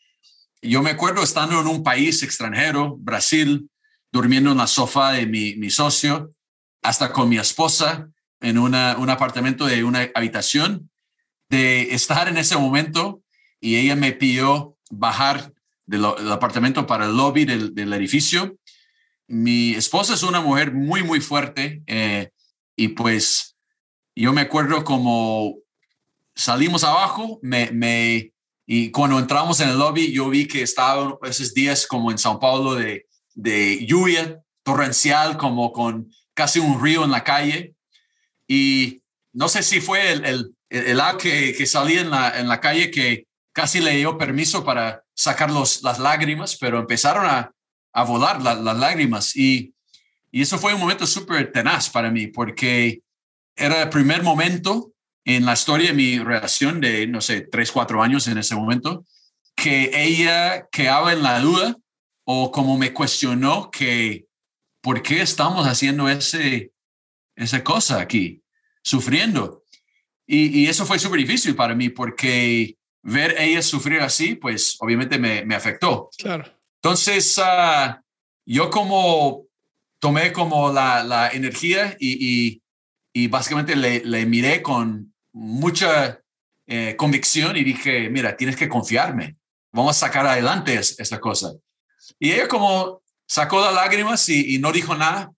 [0.60, 3.70] Yo me acuerdo estando en un país extranjero, Brasil,
[4.12, 6.34] durmiendo en la sofá de mi, mi socio,
[6.82, 8.10] hasta con mi esposa
[8.42, 10.90] en una, un apartamento de una habitación,
[11.48, 13.22] de estar en ese momento
[13.58, 15.50] y ella me pidió bajar
[15.86, 18.58] del, apartamento para el lobby del, del edificio
[19.32, 22.28] mi esposa es una mujer muy, muy fuerte eh,
[22.76, 23.51] y pues
[24.14, 25.56] yo me acuerdo como
[26.34, 28.32] salimos abajo, me, me,
[28.66, 32.38] y cuando entramos en el lobby, yo vi que estaba esos días como en Sao
[32.38, 37.74] Paulo de, de lluvia torrencial, como con casi un río en la calle.
[38.46, 42.48] Y no sé si fue el, el, el agua que, que salía en la, en
[42.48, 47.52] la calle que casi le dio permiso para sacar los, las lágrimas, pero empezaron a,
[47.92, 49.36] a volar las lágrimas.
[49.36, 49.74] Y,
[50.30, 53.02] y eso fue un momento súper tenaz para mí, porque
[53.56, 54.92] era el primer momento
[55.24, 59.04] en la historia de mi relación de, no sé, tres, cuatro años en ese momento,
[59.54, 61.76] que ella quedaba en la duda
[62.24, 64.26] o como me cuestionó que,
[64.80, 66.72] ¿por qué estamos haciendo ese,
[67.36, 68.42] esa cosa aquí,
[68.82, 69.62] sufriendo?
[70.26, 75.18] Y, y eso fue súper difícil para mí porque ver ella sufrir así, pues obviamente
[75.18, 76.08] me, me afectó.
[76.16, 76.44] Claro.
[76.82, 78.02] Entonces, ah,
[78.44, 79.46] yo como
[79.98, 82.61] tomé como la, la energía y, y,
[83.28, 86.20] básicamente le, le, miré con mucha
[86.66, 89.36] eh, convicción y dije, mira, tienes que confiarme,
[89.72, 91.52] vamos a sacar adelante esta cosa.
[92.18, 95.32] Y ella como sacó las lágrimas y, y, no dijo nada,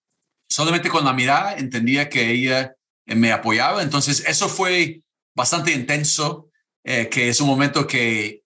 [0.49, 2.75] solamente con la mirada entendía que ella
[3.07, 3.83] eh, me apoyaba.
[3.83, 5.03] Entonces, eso fue
[5.35, 6.51] bastante intenso,
[6.85, 8.43] eh, que es un momento que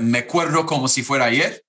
[0.00, 1.64] me acuerdo como si fuera ayer.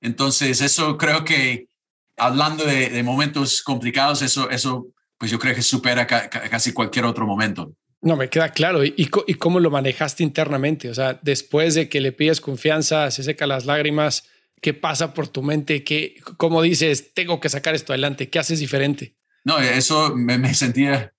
[0.00, 1.68] Entonces, eso creo que
[2.16, 4.86] hablando de, momentos complicados, eso, eso,
[5.18, 7.72] pues yo creo que supera casi cualquier otro momento.
[8.02, 8.84] No, me queda claro.
[8.84, 10.88] ¿Y, ¿Y, cómo lo manejaste internamente?
[10.90, 14.28] O sea, después de que le pides confianza, se seca las lágrimas,
[14.60, 15.82] ¿qué pasa por tu mente?
[15.82, 18.28] ¿Qué, ¿Cómo dices, tengo que sacar esto adelante?
[18.28, 19.16] ¿Qué haces diferente?
[19.44, 21.12] No, eso me, sentía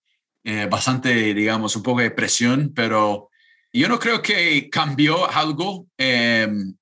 [0.44, 3.30] eh, bastante, digamos, un poco de presión, pero
[3.74, 5.88] yo no creo que cambió algo.
[5.98, 6.77] Em,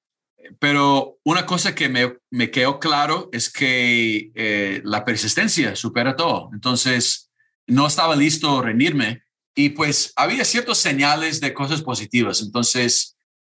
[0.60, 6.50] pero una cosa que me, me quedó claro es que eh, la persistencia supera todo.
[6.54, 7.32] Entonces,
[7.68, 9.24] no estaba listo rendirme
[9.56, 12.42] y pues había ciertos señales de cosas positivas.
[12.42, 13.16] Entonces,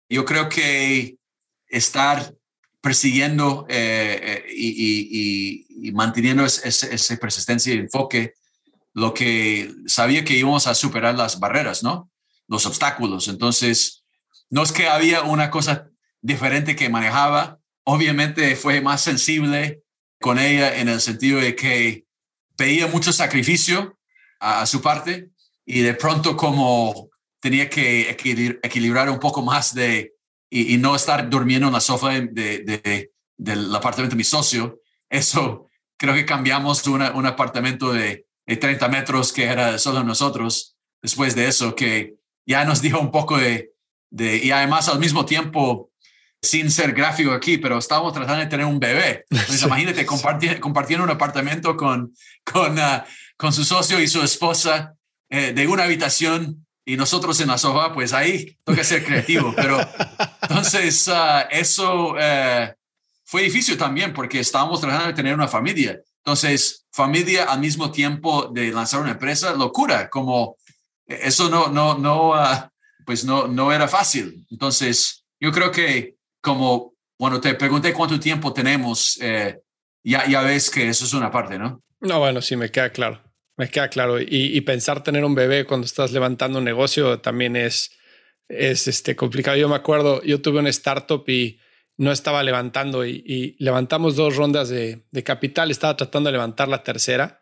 [0.10, 1.18] yo creo que
[1.68, 2.34] estar
[2.82, 8.34] persiguiendo eh, eh, y, manteniendo esa persistencia y enfoque,
[8.94, 12.10] lo que sabía que íbamos a superar las barreras, ¿no?
[12.48, 13.28] Los obstáculos.
[13.28, 14.04] Entonces,
[14.50, 15.90] no es que había una cosa
[16.22, 17.60] diferente que manejaba.
[17.84, 19.82] Obviamente fue más sensible
[20.20, 22.06] con ella en el sentido de que
[22.56, 23.98] pedía mucho sacrificio
[24.40, 25.30] a, su parte
[25.66, 30.14] y de pronto como tenía que equilibrar un poco más de
[30.50, 36.14] y, no estar durmiendo en la sofá de, del apartamento de mi socio, eso creo
[36.14, 41.76] que cambiamos un apartamento de, de 30 metros que era solo nosotros después de eso,
[41.76, 43.74] que ya nos dio un poco de,
[44.10, 45.92] de, y además al mismo tiempo
[46.48, 49.26] sin ser gráfico aquí, pero estábamos tratando de tener un bebé.
[49.30, 53.06] Entonces, imagínate compartiendo un apartamento con, con, ah,
[53.38, 54.94] con su socio y su esposa
[55.30, 59.54] eh, de una habitación y nosotros en la sofá, pues ahí toca ser creativo.
[59.56, 59.78] Pero
[60.42, 62.74] entonces, ah, eso eh,
[63.26, 66.00] fue difícil también porque estábamos tratando de tener una familia.
[66.24, 70.56] Entonces, familia al mismo tiempo de lanzar una empresa, locura, como
[71.08, 72.72] eh, eso no, no, no, ah,
[73.06, 74.46] pues no, no era fácil.
[74.50, 76.17] Entonces, yo creo que
[76.48, 79.60] como cuando te pregunté cuánto tiempo tenemos, eh,
[80.02, 81.84] ya, ya ves que eso es una parte, ¿no?
[82.00, 83.22] No, bueno, sí, me queda claro.
[83.58, 84.18] Me queda claro.
[84.22, 87.92] Y, pensar tener un bebé cuando estás levantando un negocio también es,
[88.48, 89.58] es este, complicado.
[89.58, 91.60] Yo me acuerdo, yo tuve una startup y
[91.98, 95.70] no estaba levantando y, levantamos dos rondas de, de, capital.
[95.70, 97.42] Estaba tratando de levantar la tercera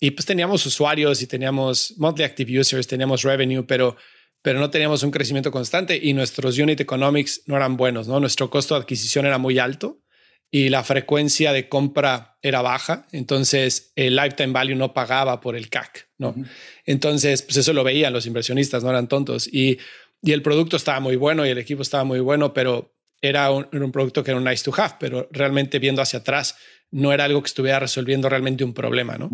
[0.00, 3.96] y pues teníamos usuarios y teníamos monthly active users, teníamos revenue, pero
[4.42, 8.18] pero no teníamos un crecimiento constante y nuestros unit economics no eran buenos, ¿no?
[8.20, 10.02] Nuestro costo de adquisición era muy alto
[10.50, 15.70] y la frecuencia de compra era baja, entonces el lifetime value no pagaba por el
[15.70, 16.34] CAC, ¿no?
[16.84, 19.78] Entonces, pues eso lo veían los inversionistas, no eran tontos y,
[20.20, 23.68] y el producto estaba muy bueno y el equipo estaba muy bueno, pero era un,
[23.72, 26.56] un, producto que era un nice to have, pero realmente viendo hacia atrás
[26.90, 29.30] no era algo que estuviera resolviendo realmente un problema, ¿no?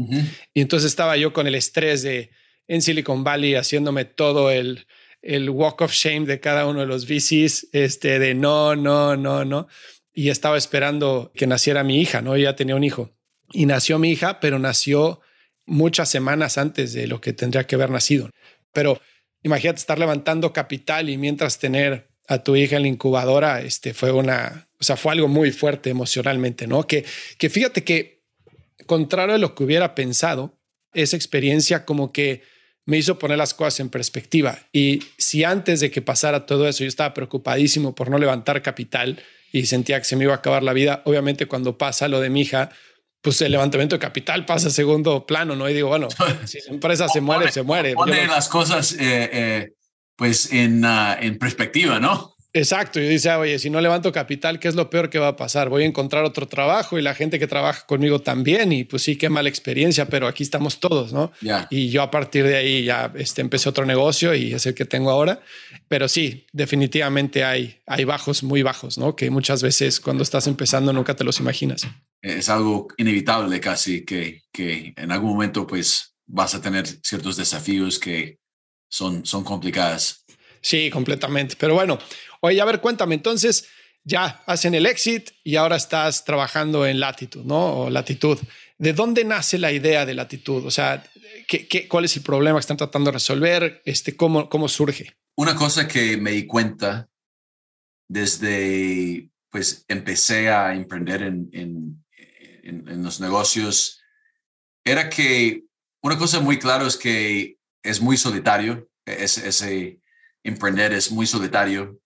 [0.52, 2.30] Y entonces estaba yo con el estrés de
[2.68, 4.86] en Silicon Valley haciéndome todo el,
[5.22, 9.44] el walk of shame de cada uno de los VCs, este, de no, no, no,
[9.44, 9.68] no.
[10.12, 12.36] Y estaba esperando que naciera mi hija, ¿no?
[12.36, 13.14] Ya tenía un hijo.
[13.52, 15.20] Y nació mi hija, pero nació
[15.66, 18.30] muchas semanas antes de lo que tendría que haber nacido.
[18.72, 19.00] Pero
[19.42, 24.12] imagínate estar levantando capital y mientras tener a tu hija en la incubadora, este fue
[24.12, 26.86] una, o sea, fue algo muy fuerte emocionalmente, ¿no?
[26.86, 27.04] Que,
[27.38, 28.22] que fíjate que,
[28.86, 30.58] contrario a lo que hubiera pensado,
[30.92, 32.42] esa experiencia como que
[32.88, 34.58] me hizo poner las cosas en perspectiva.
[34.72, 39.22] Y si antes de que pasara todo eso yo estaba preocupadísimo por no levantar capital
[39.52, 42.30] y sentía que se me iba a acabar la vida, obviamente cuando pasa lo de
[42.30, 42.70] mi hija,
[43.20, 45.68] pues el levantamiento de capital pasa a segundo plano, ¿no?
[45.68, 46.08] Y digo, bueno,
[46.46, 47.92] si la empresa se muere, se muere.
[47.92, 48.98] Pone las cosas eh,
[49.32, 49.68] eh,
[50.16, 52.36] pues en, ah, en perspectiva, ¿no?
[52.58, 55.36] Exacto, yo dice, oye, si no levanto capital, ¿qué es lo peor que va a
[55.36, 55.68] pasar?
[55.68, 59.14] Voy a encontrar otro trabajo y la gente que trabaja conmigo también, y pues sí,
[59.14, 61.30] qué mala experiencia, pero aquí estamos todos, ¿no?
[61.70, 64.84] Y yo a partir de ahí ya este, empecé otro negocio y es el que
[64.84, 65.40] tengo ahora,
[65.86, 69.14] pero sí, definitivamente hay, hay bajos muy bajos, ¿no?
[69.14, 71.86] Que muchas veces cuando estás empezando nunca te los imaginas.
[72.20, 78.00] Es algo inevitable casi que, que en algún momento pues vas a tener ciertos desafíos
[78.00, 78.40] que
[78.88, 80.24] son, son complicadas.
[80.60, 81.56] Sí, completamente.
[81.58, 81.98] Pero bueno,
[82.40, 83.68] Oye, a ver, cuéntame, entonces
[84.04, 87.82] ya hacen el exit y ahora estás trabajando en latitud, ¿no?
[87.82, 88.38] O latitud.
[88.78, 90.64] ¿De dónde nace la idea de latitud?
[90.64, 91.04] O sea,
[91.46, 93.82] ¿qué, qué, cuál es el problema que están tratando de resolver?
[93.84, 95.16] Este, ¿cómo, ¿Cómo surge?
[95.36, 97.08] Una cosa que me di cuenta
[98.08, 102.04] desde, pues, empecé a emprender en, en,
[102.62, 104.00] en, los negocios,
[104.84, 105.64] era que
[106.02, 110.00] una cosa muy clara es que es muy solitario, ese
[110.42, 112.00] emprender es muy solitario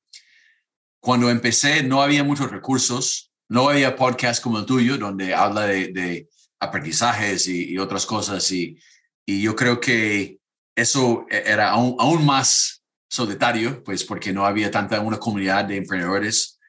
[1.02, 6.28] cuando empecé no había muchos recursos, no había podcast como el tuyo donde habla de,
[6.60, 8.78] aprendizajes y, otras cosas y,
[9.26, 10.38] y, yo creo que
[10.76, 16.60] eso e, era aún, más solitario, pues porque no había tanta una comunidad de emprendedores.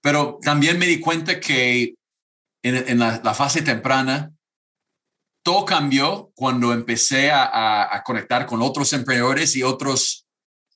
[0.00, 1.94] Pero también me di cuenta que
[2.62, 4.32] en, la, fase temprana
[5.44, 10.25] todo cambió cuando empecé a, conectar con otros emprendedores y otros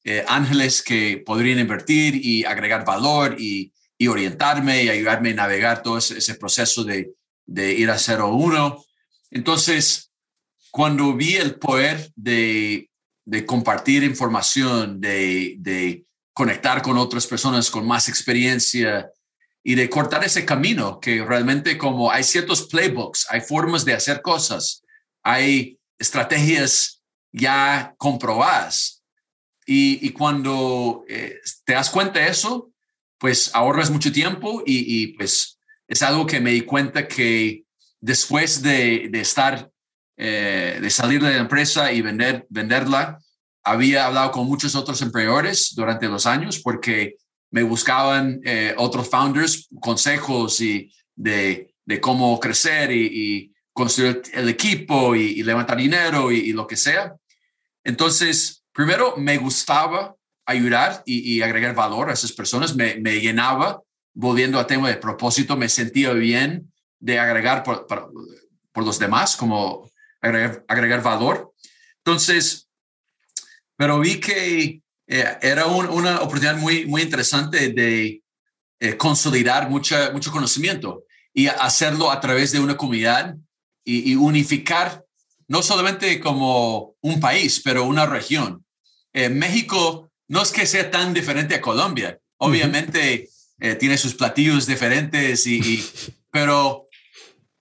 [0.05, 3.73] eh, ángeles que podrían invertir y agregar valor y,
[4.09, 7.13] orientarme y ayudarme a navegar todo ese, proceso de,
[7.75, 8.83] ir a 0-1.
[9.31, 10.11] Entonces,
[10.71, 12.89] cuando vi el poder de,
[13.47, 19.11] compartir información, de, de conectar con otras personas con más experiencia,
[19.63, 24.23] y de cortar ese camino que realmente como hay ciertos playbooks, hay formas de hacer
[24.23, 24.83] cosas,
[25.23, 29.00] hay estrategias ya comprobadas.
[29.73, 32.73] Y, cuando eh, te das cuenta de eso,
[33.19, 37.63] pues ahorras mucho tiempo y, pues es algo que me di cuenta que
[38.01, 39.71] después de, estar,
[40.17, 43.21] eh, de salir de la empresa y vender, venderla,
[43.63, 47.15] había hablado con muchos otros emprendedores durante los años porque
[47.53, 55.15] me buscaban eh, otros founders consejos y de, de cómo crecer y, construir el equipo
[55.15, 57.15] y, levantar dinero y, lo que sea.
[57.85, 60.17] Entonces, primero me gustaba
[60.47, 63.83] ayudar y, agregar valor a esas personas, me, llenaba,
[64.15, 67.87] volviendo a tema de propósito, me sentía bien de agregar por,
[68.75, 69.91] los demás, como
[70.23, 71.53] agregar, agregar valor.
[71.99, 72.69] Entonces,
[73.77, 78.23] pero vi que eh, era una oportunidad muy, interesante de
[78.81, 81.05] eh, consolidar mucho conocimiento
[81.35, 83.37] y hacerlo a través de una comunidad
[83.85, 85.05] y, unificar
[85.49, 88.65] no solamente como un país, pero una región.
[89.13, 92.19] Eh, México no es que sea tan diferente a Colombia.
[92.39, 93.29] Obviamente
[93.79, 95.85] tiene sus platillos diferentes, y,
[96.31, 96.89] pero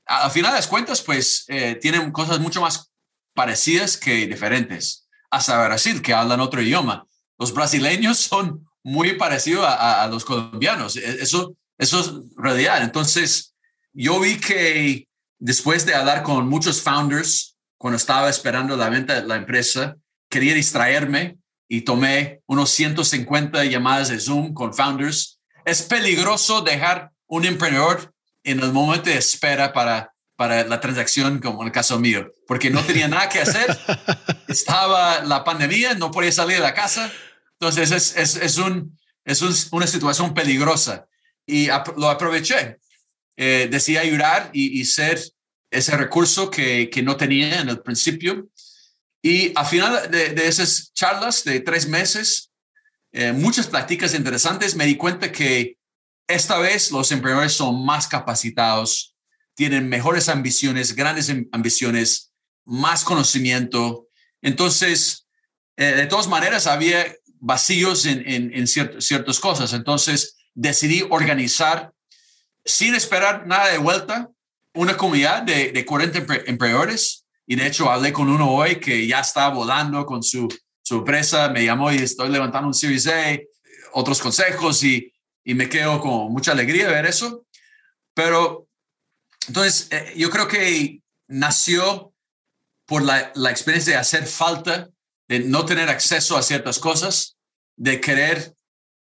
[0.06, 1.46] a, final de las cuentas, pues
[1.82, 2.90] tienen cosas mucho más
[3.34, 5.10] parecidas que diferentes.
[5.30, 7.06] Hasta Brasil, que hablan otro idioma
[7.40, 10.98] los brasileños son muy parecidos a, los colombianos.
[10.98, 12.84] E, eso, eso es realidad.
[12.84, 13.56] Entonces,
[13.94, 15.08] yo vi que
[15.40, 19.96] después de hablar con muchos founders, cuando estaba esperando la venta de la empresa,
[20.30, 21.39] quería distraerme
[21.70, 25.40] y tomé unos 150 llamadas de Zoom con founders.
[25.64, 28.14] Es peligroso dejar un emprendedor
[28.44, 32.70] en el momento de espera para, para la transacción, como en el caso mío, porque
[32.70, 33.78] no tenía nada que hacer.
[34.50, 37.10] Estaba la pandemia, no podía salir de la casa
[37.60, 41.08] entonces es, es, es, un, es una situación peligrosa
[41.46, 42.78] y lo aproveché.
[43.36, 45.22] Eh, decidí ayudar y, y, ser
[45.70, 48.50] ese recurso que, que, no tenía en el principio.
[49.22, 52.52] Y al final de, esas charlas de tres meses,
[53.12, 55.78] eh, muchas prácticas interesantes, me di cuenta que
[56.28, 59.16] esta vez los emprendedores son más capacitados,
[59.56, 62.32] tienen mejores ambiciones, grandes ambiciones,
[62.66, 64.08] más conocimiento.
[64.42, 65.28] Entonces,
[65.76, 69.74] eh, de todas maneras, había vacíos en, en, ciertas cosas.
[69.74, 71.92] Entonces decidí organizar,
[72.64, 74.30] sin esperar nada de vuelta,
[74.74, 77.26] una comunidad de, de 40 emprendedores.
[77.52, 80.48] Y de hecho hablé con uno hoy que ya está volando con su,
[80.84, 83.40] su empresa, me llamó y estoy levantando un Series A,
[83.94, 85.12] otros consejos y,
[85.44, 87.48] y me quedo con mucha alegría de ver eso.
[88.14, 88.68] Pero
[89.48, 92.14] entonces eh, yo creo que nació
[92.86, 94.88] por la, la experiencia de hacer falta
[95.28, 97.36] de no tener acceso a ciertas cosas,
[97.76, 98.54] de querer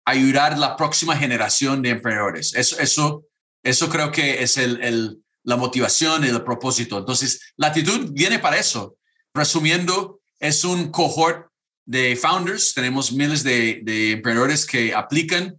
[0.05, 2.55] ayudar la próxima generación de emprendedores.
[2.55, 3.25] Eso, eso,
[3.61, 6.99] eso creo que es el, el, la motivación y el propósito.
[6.99, 8.95] Entonces, la actitud viene para eso.
[9.33, 11.47] Resumiendo, es un cohort
[11.85, 12.73] de founders.
[12.75, 15.57] Tenemos miles de, de emprendedores que aplican.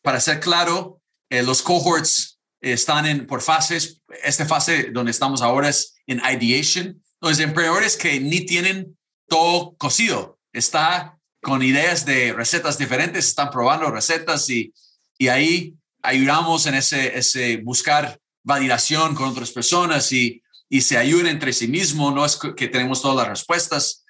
[0.00, 4.00] Para ser claro, eh, los cohorts están en, por fases.
[4.24, 7.02] Esta fase donde estamos ahora es en ideation.
[7.20, 8.96] Entonces, emprendedores que ni tienen
[9.28, 10.38] todo cocido.
[10.52, 14.72] Está con ideas de recetas diferentes, están probando recetas y,
[15.18, 21.26] y ahí ayudamos en ese, ese buscar validación con otras personas y, y se ayuden
[21.26, 22.14] entre sí mismos.
[22.14, 24.04] No es que tenemos todas las respuestas.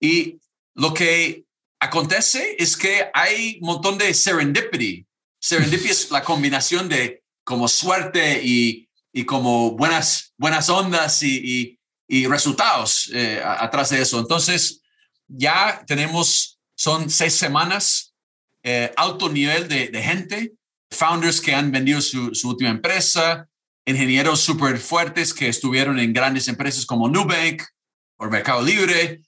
[0.00, 0.40] Y
[0.74, 1.44] lo que
[1.78, 5.06] acontece es que hay un montón de serendipity.
[5.38, 12.26] Serendipity es la combinación de como suerte y, y como buenas, buenas ondas y, y
[12.26, 14.18] resultados eh, atrás de eso.
[14.18, 14.80] Entonces,
[15.26, 18.14] ya tenemos, son seis semanas,
[18.62, 20.52] eh, alto nivel de, gente,
[20.90, 23.48] founders que han vendido su, última empresa,
[23.86, 27.62] ingenieros súper fuertes que estuvieron en grandes empresas como Nubank
[28.16, 29.22] o Mercado Libre,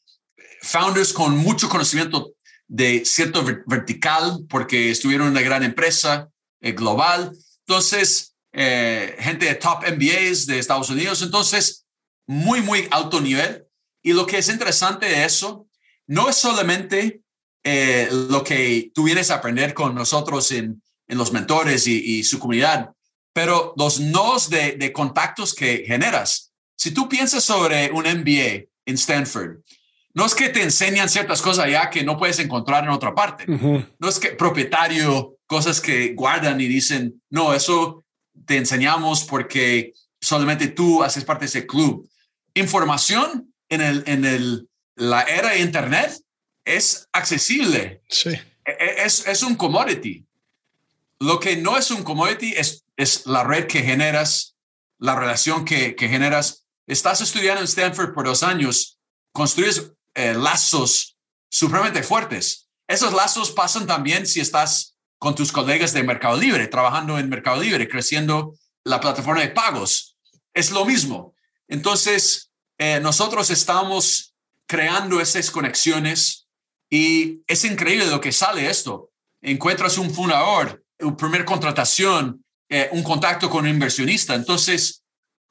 [0.63, 2.33] founders con mucho conocimiento
[2.67, 6.29] de cierto vertical porque estuvieron en una gran empresa
[6.61, 7.33] eh, global.
[7.67, 11.23] Entonces, gente de top MBAs de Estados Unidos.
[11.23, 11.87] Entonces,
[12.27, 13.67] muy, muy alto nivel.
[14.03, 15.67] Y lo que es interesante de eso
[16.07, 17.23] no es solamente
[17.65, 22.39] eh, lo que tú vienes a aprender con nosotros en, en los mentores y, su
[22.39, 22.91] comunidad,
[23.39, 26.53] pero los nodos de, de, contactos que generas.
[26.75, 29.59] si tú piensas sobre un MBA en Stanford,
[30.13, 33.47] no es que te enseñan ciertas cosas allá que no puedes encontrar en otra parte.
[33.47, 38.05] No es que propietario, cosas que guardan y dicen, no, eso
[38.45, 42.11] te enseñamos porque solamente tú haces parte de ese club.
[42.55, 46.11] Información en, el, en el, la era de Internet
[46.65, 48.03] es accesible.
[48.09, 48.31] Sí.
[48.31, 50.27] E, e, es, es un commodity.
[51.21, 54.57] Lo que no es un commodity es, es la red que generas,
[54.99, 56.67] la relación que, que generas.
[56.87, 58.99] Estás estudiando en Stanford por dos años,
[59.33, 61.17] construyes eh, lazos
[61.49, 62.69] supremamente fuertes.
[62.89, 67.63] Esos lazos pasan también si estás con tus colegas de Mercado Libre, trabajando en Mercado
[67.63, 70.17] Libre, creciendo la plataforma de pagos.
[70.53, 71.35] Es lo mismo.
[71.69, 74.35] Entonces, eh, nosotros estamos
[74.67, 76.49] creando esas conexiones
[76.91, 79.13] y es increíble lo que sale esto.
[79.41, 84.35] Encuentras un fundador, una primera contratación, eh, un contacto con un inversionista.
[84.35, 85.03] Entonces,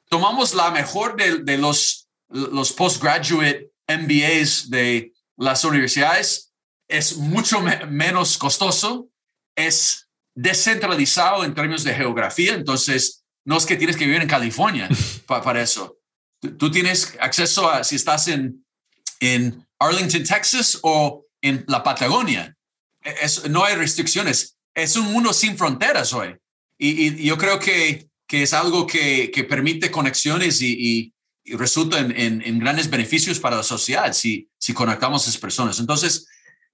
[0.08, 6.52] tomamos la mejor de, de los, los postgraduate MBAs de las universidades.
[6.88, 9.08] Es mucho menos costoso,
[9.56, 12.54] es descentralizado en términos de geografía.
[12.54, 14.88] Entonces, no es que tienes que vivir en California
[15.26, 15.98] para eso.
[16.58, 18.64] Tú tienes acceso a si estás en,
[19.20, 22.56] en Arlington, Texas o en la Patagonia.
[23.02, 24.56] E, es, no hay restricciones.
[24.74, 26.36] Es un mundo sin fronteras hoy.
[26.78, 31.12] Y, yo creo que, que es algo que, que permite conexiones y,
[31.44, 35.80] y, resulta en, en, grandes beneficios para la sociedad si, si conectamos a esas personas.
[35.80, 36.26] Entonces,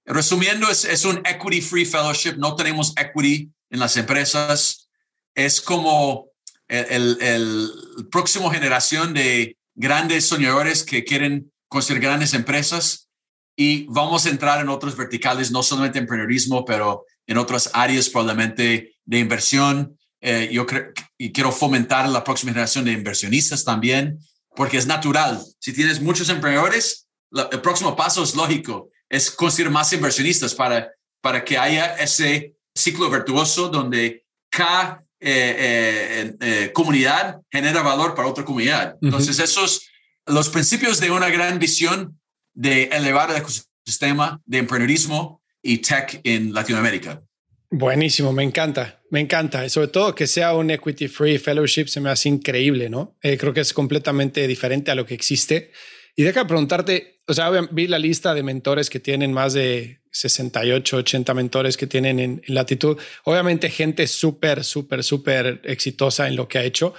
[0.03, 2.33] resumiendo, es, es un equity free fellowship.
[2.37, 4.89] No tenemos equity en las empresas.
[5.33, 6.27] Es como
[6.67, 13.09] el, el, el próximo generación de grandes soñadores que quieren construir grandes empresas
[13.55, 18.94] y vamos a entrar en otros verticales, no solamente emprendedorismo, pero en otras áreas probablemente
[19.05, 19.97] de inversión.
[20.21, 24.19] Eh, yo creo y quiero fomentar la próxima generación de inversionistas también,
[24.55, 25.41] porque es natural.
[25.59, 27.07] Si tienes muchos emprendedores,
[27.51, 30.91] el próximo paso es lógico, es conseguir más inversionistas para,
[31.21, 38.43] para que haya ese ciclo virtuoso donde cada eh, eh, comunidad genera valor para otra
[38.43, 38.97] comunidad.
[39.01, 39.87] Entonces, esos
[40.25, 42.19] los principios de una gran visión
[42.53, 47.21] de elevar el ecosistema de emprendedurismo y tech en Latinoamérica.
[47.69, 49.67] Buenísimo, me encanta, me encanta.
[49.69, 53.17] Sobre todo que sea un equity free fellowship se me hace increíble, ¿no?
[53.21, 55.71] Eh, creo que es completamente diferente a lo que existe.
[56.15, 60.97] Y deja preguntarte, o sea, vi la lista de mentores que tienen más de 68,
[60.97, 62.97] 80 mentores que tienen en, latitud.
[63.23, 66.93] Obviamente gente súper, súper, súper exitosa en lo que ha hecho.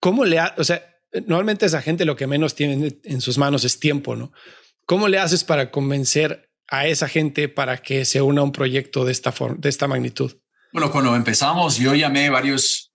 [0.00, 0.84] ¿Cómo le ha, o sea,
[1.26, 4.32] normalmente esa gente lo que menos tiene en sus manos es tiempo, ¿no?
[4.86, 9.04] ¿Cómo le haces para convencer a esa gente para que se una a un proyecto
[9.04, 10.32] de esta, de esta magnitud?
[10.72, 12.90] Bueno, cuando empezamos, yo llamé varios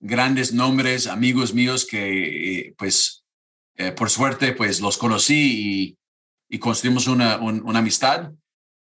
[0.00, 3.24] grandes nombres, amigos míos que, eh, pues,
[3.76, 5.96] eh, por suerte, pues los conocí
[6.50, 8.30] y, construimos una, una amistad.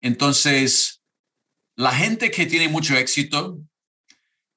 [0.01, 1.01] Entonces,
[1.77, 3.57] la gente que tiene mucho éxito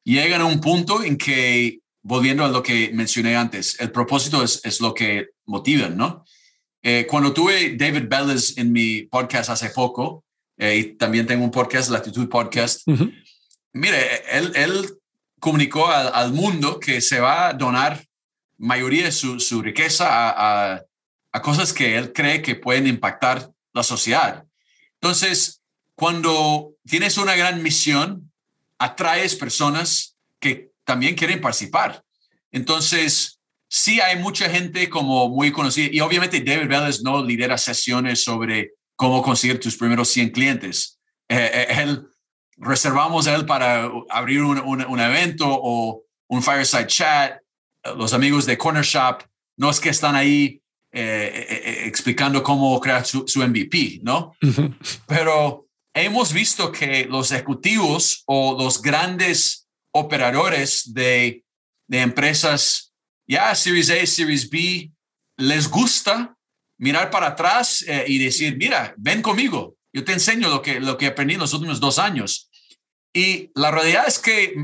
[0.02, 4.60] llega a un punto en que, volviendo a lo que mencioné antes, el propósito es,
[4.64, 6.24] es lo que motiva, ¿no?
[6.82, 10.24] Eh, cuando tuve David Bellis en mi podcast hace poco,
[10.56, 12.86] eh, y también tengo un podcast, Latitud Podcast,
[13.72, 14.98] mire, él, él
[15.40, 18.06] comunicó al, mundo que se va a donar
[18.58, 20.82] mayoría de su, su riqueza a,
[21.32, 24.44] a, cosas que él cree que pueden impactar la sociedad.
[24.94, 25.60] Entonces,
[25.94, 28.32] cuando tienes una gran misión,
[28.78, 32.02] atraes personas que también quieren participar.
[32.50, 33.35] Entonces,
[33.76, 38.72] sí hay mucha gente como muy conocida y obviamente David Bellis no lidera sesiones sobre
[38.96, 40.98] cómo conseguir tus primeros 100 clientes.
[41.28, 42.08] Eh, eh, él
[42.56, 47.38] reservamos a él para abrir un, un, evento o un fireside chat.
[47.98, 49.22] Los amigos de Corner Shop
[49.58, 54.32] no es que están ahí eh, explicando cómo crear su, su MVP, ¿no?
[55.06, 61.44] Pero hemos visto que los ejecutivos o los grandes operadores de,
[61.88, 62.85] de empresas
[63.26, 64.90] ya Series A, Series B,
[65.36, 66.36] les gusta
[66.78, 70.96] mirar para atrás eh, y decir, mira, ven conmigo, yo te enseño lo que, lo
[70.96, 72.50] que aprendí en los últimos dos años.
[73.12, 74.54] Y la realidad es que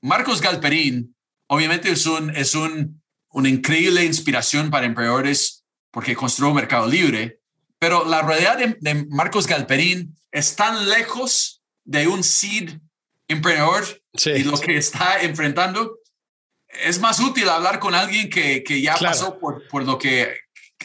[0.00, 1.14] Marcos Galperín,
[1.46, 3.00] obviamente es un, es un,
[3.30, 7.38] una increíble inspiración para emprendedores porque construyó Mercado Libre,
[7.78, 12.78] pero la realidad de, Marcos Galperín es tan lejos de un seed
[13.28, 13.84] emprendedor
[14.24, 15.98] y lo que está enfrentando
[16.82, 20.34] es más útil hablar con alguien que, que ya pasó por, por lo que,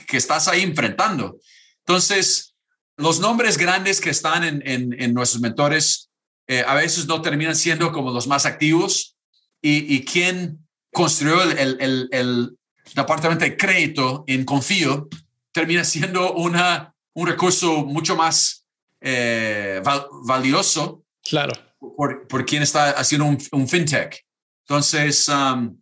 [0.07, 1.37] que, estás ahí enfrentando.
[1.79, 2.55] Entonces,
[2.97, 6.09] los nombres grandes que están en, en, nuestros mentores
[6.47, 9.15] eh, a veces no terminan siendo como los más activos
[9.61, 12.55] y, y quien construyó el, el, el,
[12.95, 15.07] departamento de crédito en Confío
[15.51, 18.65] termina siendo una, un recurso mucho más
[19.01, 19.81] eh,
[20.25, 21.03] valioso.
[21.23, 21.53] Claro.
[21.79, 24.25] Por, por, quien está haciendo un, fintech.
[24.67, 25.78] Entonces, um,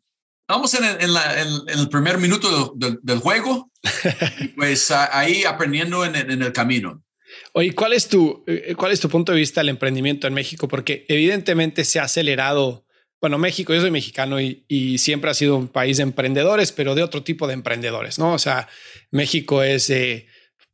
[0.47, 3.71] vamos en el, en, el, primer minuto del, juego,
[4.55, 7.03] pues ahí aprendiendo en, en, el camino.
[7.53, 10.67] Oye, ¿cuál es, tu, eh, ¿cuál es tu punto de vista del emprendimiento en México?
[10.67, 12.85] Porque evidentemente se ha acelerado.
[13.19, 16.95] Bueno, México, yo soy mexicano y, y siempre ha sido un país de emprendedores, pero
[16.95, 18.33] de otro tipo de emprendedores, ¿no?
[18.33, 18.69] O sea,
[19.11, 19.89] México es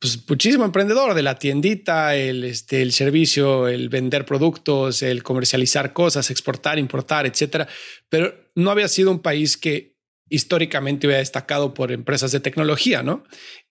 [0.03, 5.93] pues, muchísimo emprendedor de la tiendita, el, este, el servicio, el vender productos, el comercializar
[5.93, 7.69] cosas, exportar, importar, etcétera.
[8.09, 9.95] Pero no había sido un país que
[10.27, 13.23] históricamente hubiera destacado por empresas de tecnología, ¿no?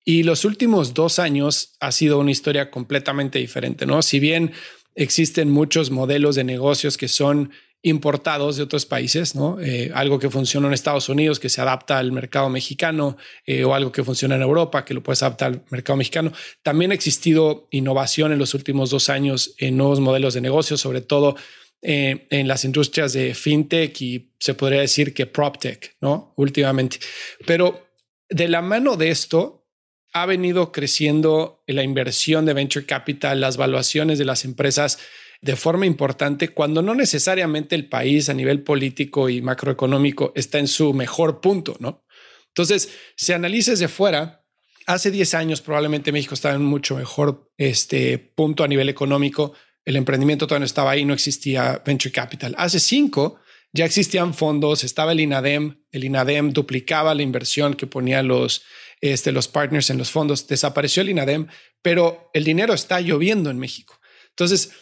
[0.06, 4.00] Y los últimos dos años ha sido una historia completamente diferente, ¿no?
[4.00, 4.52] Si bien
[4.94, 7.50] existen muchos modelos de negocios que son
[7.82, 9.60] importados de otros países, ¿no?
[9.60, 13.74] Eh, algo que funciona en Estados Unidos que se adapta al mercado mexicano eh, o
[13.74, 16.32] algo que funciona en Europa que lo puedes adaptar al mercado mexicano.
[16.62, 21.00] También ha existido innovación en los últimos dos años en nuevos modelos de negocio, sobre
[21.00, 21.34] todo
[21.82, 26.34] eh, en las industrias de fintech y se podría decir que proptech, ¿no?
[26.36, 26.98] Últimamente.
[27.44, 27.88] Pero
[28.28, 29.66] de la mano de esto
[30.12, 34.98] ha venido creciendo la inversión de venture capital, las valuaciones de las empresas
[35.42, 40.68] de forma importante cuando no necesariamente el país a nivel político y macroeconómico está en
[40.68, 42.04] su mejor punto, ¿no?
[42.48, 44.44] Entonces, si analices de fuera,
[44.86, 49.52] hace 10 años probablemente México estaba en mucho mejor este punto a nivel económico,
[49.84, 52.54] el emprendimiento todavía no estaba ahí, no existía venture capital.
[52.56, 53.40] Hace 5
[53.72, 58.62] ya existían fondos, estaba el INADEM, el INADEM duplicaba la inversión que ponían los,
[59.00, 61.48] este, los partners en los fondos, desapareció el INADEM,
[61.80, 63.98] pero el dinero está lloviendo en México.
[64.28, 64.72] Entonces,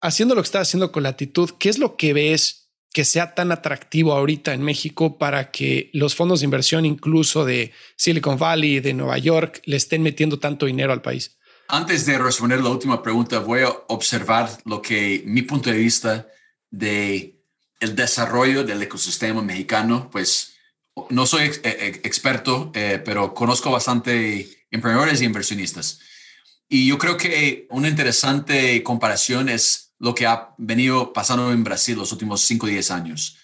[0.00, 2.60] haciendo lo que estás haciendo con la actitud, ¿qué es lo que ves
[2.92, 7.72] que sea tan atractivo ahorita en México para que los fondos de inversión, incluso de
[7.96, 11.38] Silicon Valley, de Nueva York, le estén metiendo tanto dinero al país?
[11.68, 16.26] Antes de responder la última pregunta, voy a observar lo que mi punto de vista
[16.68, 17.40] de
[17.78, 20.54] el desarrollo del ecosistema mexicano, pues
[21.10, 26.00] no soy eh, eh, experto, eh, pero conozco bastante emprendedores y inversionistas.
[26.68, 31.96] Y yo creo que una interesante comparación es lo que ha venido pasando en Brasil
[31.96, 33.36] los últimos 5 o 10 años.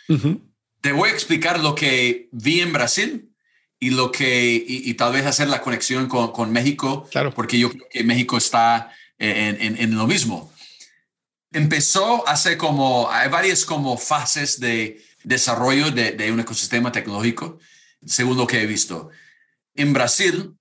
[0.81, 3.31] Te voy a explicar lo que vi en Brasil
[3.79, 7.33] y lo que y, tal vez hacer la conexión con, con, México, claro.
[7.33, 10.51] porque yo creo que México está en, en, en, lo mismo.
[11.53, 17.59] Empezó hace como, hay varias como fases de desarrollo de, de un ecosistema tecnológico,
[18.05, 19.11] según lo que he visto.
[19.75, 20.55] En Brasil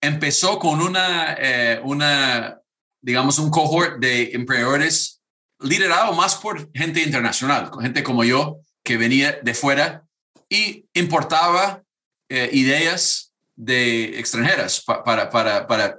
[0.00, 2.58] empezó con una, eh, una
[3.02, 5.21] digamos, un cohort de emprendedores
[5.62, 10.04] liderado más por gente internacional, gente como yo, que venía de fuera
[10.48, 11.82] y importaba
[12.28, 15.98] eh, ideas de extranjeras para, para, para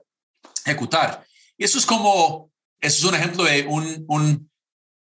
[0.66, 1.26] ejecutar.
[1.58, 2.52] Y eso es como,
[2.82, 4.50] eso es un ejemplo de un, un,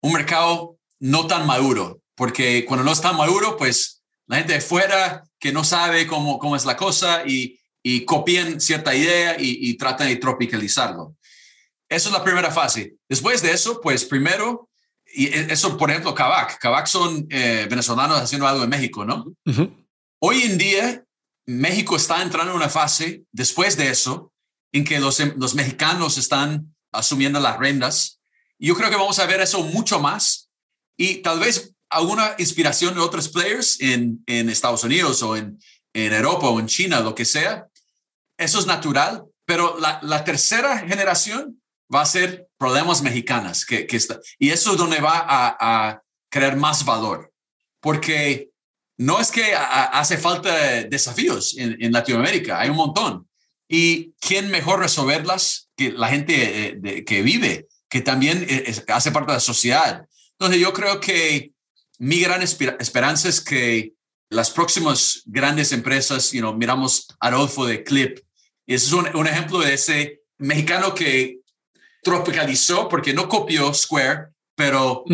[0.01, 5.25] un mercado no tan maduro, porque cuando no está maduro, pues la gente de fuera
[5.39, 10.09] que no sabe cómo, cómo es la cosa y, y copian cierta idea y tratan
[10.09, 11.16] de tropicalizarlo.
[11.89, 12.95] Eso es la primera fase.
[13.09, 14.69] Después de eso, pues primero,
[15.15, 16.59] y e, eso, por ejemplo, Kavak.
[16.59, 19.27] Kavak son eh, venezolanos haciendo algo en México, ¿no?
[20.21, 21.05] Hoy en día,
[21.47, 24.33] México está entrando en una fase, después de eso,
[24.73, 28.21] en que los, los mexicanos están asumiendo las rendas.
[28.59, 30.51] Yo creo que vamos a ver eso mucho más
[30.97, 35.61] y tal vez alguna inspiración de otros players en, en Estados Unidos o en,
[35.95, 37.69] en Europa o en China, lo que sea.
[38.39, 41.63] Eso es natural, pero la, la tercera generación
[41.93, 43.65] va a ser problemas mexicanas.
[43.65, 45.57] Que, que está, y eso es donde va a,
[45.89, 47.33] a crear más valor,
[47.81, 48.51] porque
[48.99, 53.29] no es que hace falta desafíos en, en, Latinoamérica, hay un montón.
[53.69, 59.33] Y quién mejor resolverlas que la gente eh, que vive, que también eh, hace parte
[59.33, 60.07] de la sociedad.
[60.33, 61.53] Entonces yo creo que
[61.99, 63.93] mi gran esperanza es que
[64.31, 68.19] las próximas grandes empresas, you know, miramos a Adolfo de Clip,
[68.67, 71.39] ese es un, un ejemplo de ese mexicano que
[72.07, 75.05] tropicalizó porque no copió Square, pero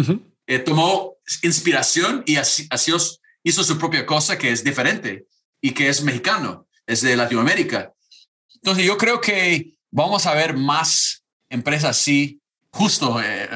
[0.46, 2.68] eh, tomó inspiración y así,
[3.42, 5.24] hizo su propia cosa que es diferente
[5.58, 7.94] y que es mexicano, es de Latinoamérica.
[8.56, 12.38] Entonces yo creo que vamos a ver más empresas así,
[12.70, 13.48] justo eh,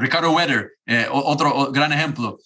[0.00, 2.40] Ricardo Weather, eh, otro gran ejemplo.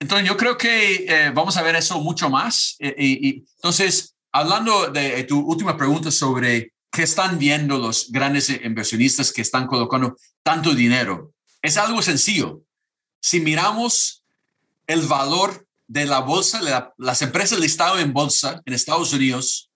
[0.00, 2.76] Entonces yo creo que vamos a ver eso mucho más.
[2.78, 9.42] y, entonces, hablando de tu última pregunta sobre ¿Qué están viendo los grandes inversionistas que
[9.42, 11.32] están colocando tanto dinero?
[11.60, 12.62] Es algo sencillo.
[13.20, 14.22] Si miramos
[14.86, 16.60] el valor de la bolsa,
[16.96, 19.72] las empresas listadas en bolsa en Estados Unidos,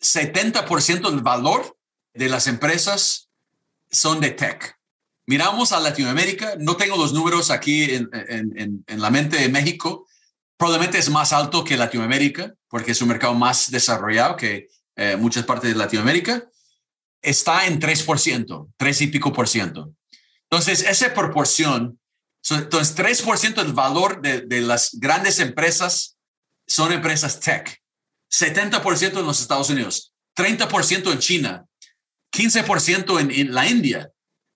[0.00, 1.76] 70% del valor
[2.14, 3.28] de las empresas
[3.90, 4.78] son de tech.
[5.26, 8.08] Miramos a Latinoamérica, no tengo los números aquí en,
[8.86, 10.06] en la mente de México,
[10.56, 15.44] probablemente es más alto que Latinoamérica, porque es un mercado más desarrollado que eh, muchas
[15.44, 16.48] partes de Latinoamérica,
[17.22, 19.92] está en 3%, 3 y pico por ciento.
[20.50, 21.98] Entonces, esa proporción,
[22.50, 26.18] entonces 3% del valor de, de, las grandes empresas
[26.66, 27.80] son empresas tech,
[28.30, 31.66] 70% en los Estados Unidos, 30% en China,
[32.32, 34.10] 15% en, en la India.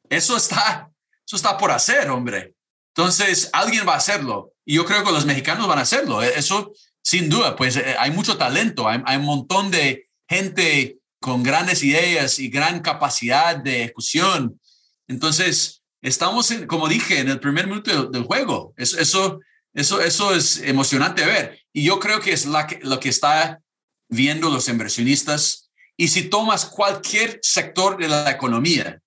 [0.08, 0.90] Eso está,
[1.24, 2.54] eso está por hacer, hombre.
[2.94, 4.52] Entonces, alguien va a hacerlo.
[4.64, 6.22] Y yo creo que los mexicanos van a hacerlo.
[6.22, 6.72] Eso,
[7.02, 12.38] sin duda, pues eh, hay mucho talento, hay un montón de gente con grandes ideas
[12.38, 14.60] y gran capacidad de ejecución.
[15.08, 18.74] Entonces, estamos, en, como dije, en el primer minuto del, juego.
[18.76, 19.40] Eso, eso,
[19.74, 21.60] eso, eso es emocionante ver.
[21.72, 23.60] Y yo creo que es la lo que está
[24.08, 25.70] viendo los inversionistas.
[25.96, 29.00] Y si tomas cualquier sector de la economía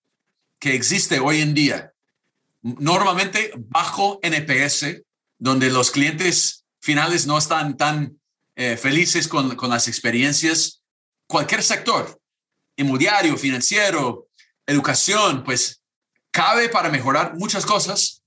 [0.60, 1.94] que existe hoy en día,
[2.62, 5.04] normalmente bajo NPS,
[5.38, 8.20] donde los clientes finales no están tan
[8.56, 10.79] eh, felices con, con las experiencias,
[11.30, 12.20] cualquier sector,
[12.76, 14.28] inmobiliario, financiero,
[14.66, 15.82] educación, pues
[16.32, 18.24] cabe para mejorar muchas cosas.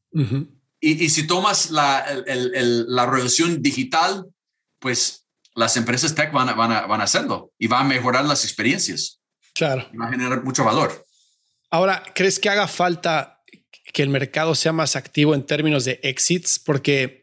[0.81, 4.27] y, y, si tomas la, el, el, la revolución digital,
[4.79, 8.25] pues las empresas tech van a, van, a, van a hacerlo y van a mejorar
[8.25, 9.21] las experiencias.
[9.53, 9.91] Claro.
[10.01, 11.05] Va a generar mucho valor.
[11.71, 13.43] Ahora, ¿crees que haga falta
[13.93, 16.59] que el mercado sea más activo en términos de exits?
[16.59, 17.22] Porque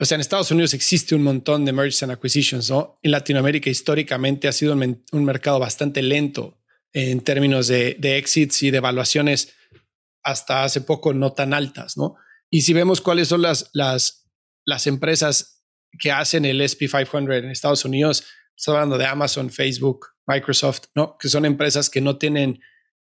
[0.00, 3.00] o sea, en Estados Unidos existe un montón de mergers and acquisitions, ¿no?
[3.02, 6.60] En Latinoamérica históricamente ha sido un, mercado bastante lento
[6.92, 9.54] en términos de, exits y de evaluaciones
[10.22, 12.16] hasta hace poco no tan altas, ¿no?
[12.48, 14.30] Y si vemos cuáles son las, las,
[14.64, 15.64] las empresas
[15.98, 18.24] que hacen el SP500 en Estados Unidos,
[18.56, 21.16] estamos hablando de Amazon, Facebook, Microsoft, ¿no?
[21.18, 22.60] Que son empresas que no tienen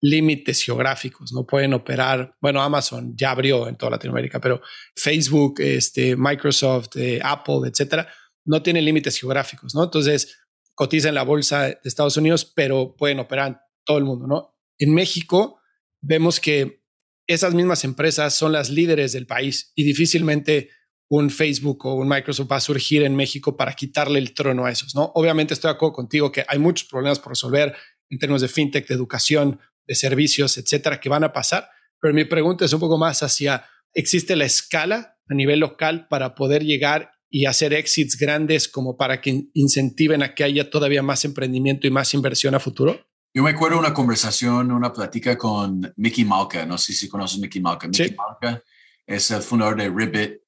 [0.03, 2.35] límites geográficos, no pueden operar.
[2.41, 4.61] Bueno, Amazon ya abrió en toda Latinoamérica, pero
[4.93, 8.09] Facebook, este, Microsoft, eh, Apple, etcétera,
[8.45, 9.85] no tienen límites geográficos, ¿no?
[9.85, 10.39] Entonces
[10.75, 14.57] cotiza en la bolsa de Estados Unidos, pero pueden operar todo el mundo, ¿no?
[14.77, 15.61] En México
[16.01, 16.83] vemos que
[17.25, 20.69] esas mismas empresas son las líderes del país y difícilmente
[21.07, 24.71] un Facebook o un Microsoft va a surgir en México para quitarle el trono a
[24.71, 25.13] esos, ¿no?
[25.15, 27.73] Obviamente estoy de acuerdo contigo que hay muchos problemas por resolver
[28.09, 31.69] en términos de fintech, de educación, de servicios, etcétera, que van a pasar.
[31.99, 36.35] Pero mi pregunta es un poco más hacia, ¿existe la escala a nivel local para
[36.35, 41.25] poder llegar y hacer exits grandes como para que incentiven a que haya todavía más
[41.25, 42.99] emprendimiento y más inversión a futuro?
[43.33, 46.65] Yo me acuerdo una conversación, una plática con Mickey Malka.
[46.65, 47.87] No sé si conoces Mickey Malka.
[47.87, 48.61] Mickey Malka
[49.07, 50.41] es el fundador de Ribbit,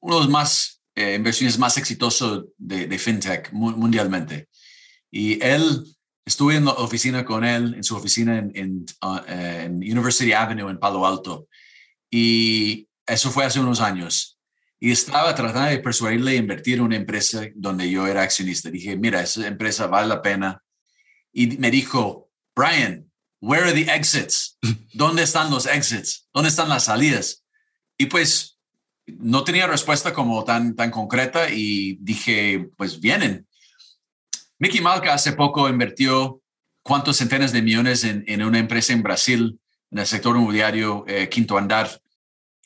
[0.00, 4.48] uno de los más eh, inversiones más exitosos de, de fintech mundialmente.
[5.10, 5.84] Y él
[6.28, 10.78] Estuve en la oficina con él, en su oficina en, uh, en, University Avenue en
[10.78, 11.48] Palo Alto.
[12.10, 14.38] Y eso fue hace unos años.
[14.78, 18.68] Y estaba tratando de persuadirle a invertir en una empresa donde yo era accionista.
[18.68, 20.62] Dije, mira, esa empresa vale la pena.
[21.32, 23.10] Y me dijo, Brian,
[23.40, 24.58] where are the exits?
[24.92, 26.28] ¿Dónde están los exits?
[26.34, 27.42] ¿Dónde están las salidas?
[27.96, 28.58] Y pues
[29.06, 33.47] no tenía respuesta como tan, tan concreta y dije, pues vienen.
[34.58, 36.40] Mickey Malka hace poco invirtió
[36.82, 41.56] cuántos centenas de millones en, una empresa en Brasil, en el sector inmobiliario, eh, Quinto
[41.56, 42.00] Andar.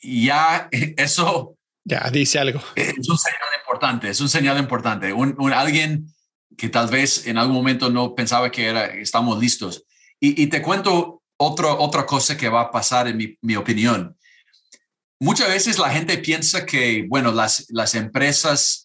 [0.01, 1.57] Ya eso...
[1.85, 2.61] Ya dice algo.
[2.75, 5.11] Es un señal importante, es un señal importante.
[5.11, 6.07] Un, alguien
[6.57, 9.83] que tal vez en algún momento no pensaba que era, estamos listos.
[10.19, 14.15] Y, te cuento otro, otra cosa que va a pasar en mi, mi opinión.
[15.19, 18.82] Muchas veces la gente piensa que, bueno, las, las empresas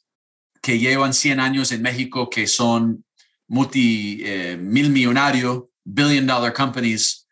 [0.63, 3.05] que llevan 100 años en México, que son
[3.49, 7.27] multi eh, mil millonario, billion dollar companies,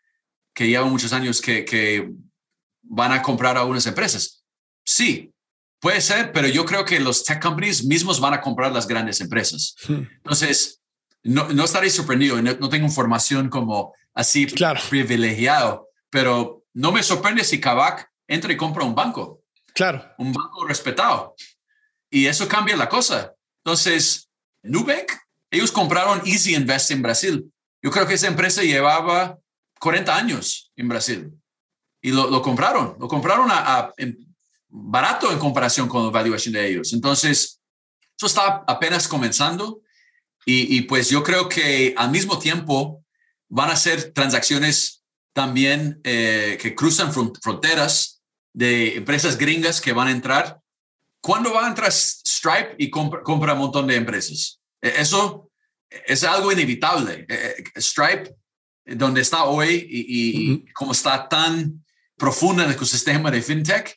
[0.53, 2.09] que llevan muchos años que, que
[2.81, 4.43] van a comprar a unas empresas.
[4.83, 5.31] Sí,
[5.79, 9.21] puede ser, pero yo creo que los tech companies mismos van a comprar las grandes
[9.21, 9.75] empresas.
[9.87, 10.03] Hmm.
[10.17, 10.81] Entonces,
[11.23, 14.79] no, no estaré sorprendido, no, no, tengo información como así claro.
[14.89, 19.43] privilegiado, pero no me sorprende si Kavak entra y compra un banco.
[19.73, 20.03] Claro.
[20.17, 21.35] Un banco respetado.
[22.09, 23.33] Y eso cambia la cosa.
[23.63, 24.29] Entonces,
[24.63, 25.11] Nubank,
[25.51, 27.51] ellos compraron Easy Invest en Brasil.
[27.81, 29.37] Yo creo que esa empresa llevaba
[29.79, 31.31] 40 años en Brasil
[32.01, 33.93] y lo, lo compraron, lo compraron a,
[34.69, 36.93] barato en comparación con la valuation de ellos.
[36.93, 37.61] Entonces,
[38.17, 39.81] eso está apenas comenzando
[40.45, 43.03] y, y, pues yo creo que al mismo tiempo
[43.49, 45.03] van a ser transacciones
[45.33, 48.21] también eh, que cruzan fronteras
[48.53, 50.61] de empresas gringas que van a entrar
[51.27, 54.61] ¿cuándo va a entrar Stripe y compra, compra un montón de empresas?
[54.81, 55.51] E, eso
[56.05, 57.25] es algo inevitable.
[57.27, 58.33] E, e, Stripe,
[58.85, 61.83] donde está hoy y, y como está tan
[62.15, 63.93] profunda en el ecosistema de fintech,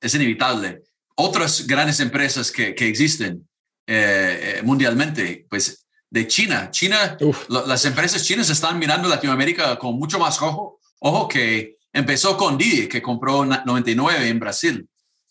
[0.00, 0.82] es inevitable.
[1.14, 3.48] Otras grandes empresas que, que existen
[3.86, 6.72] eh, eh, mundialmente, pues de China.
[6.72, 7.16] China,
[7.48, 12.88] las empresas chinas están mirando Latinoamérica con mucho más ojo, ojo que empezó con Didi,
[12.88, 14.88] que compró 99 en Brasil.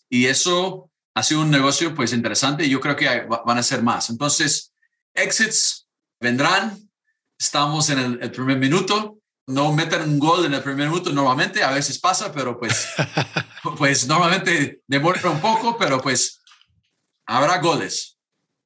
[0.08, 3.82] Y eso ha sido un negocio pues interesante y yo creo que van a ser
[3.82, 4.10] más.
[4.10, 4.74] Entonces,
[5.14, 5.88] exits
[6.20, 6.78] vendrán.
[7.38, 9.18] Estamos en el, primer minuto.
[9.46, 12.88] No meten un gol en el primer minuto normalmente, a veces pasa, pero pues,
[13.78, 16.42] pues normalmente demora un poco, pero pues
[17.26, 18.18] habrá goles.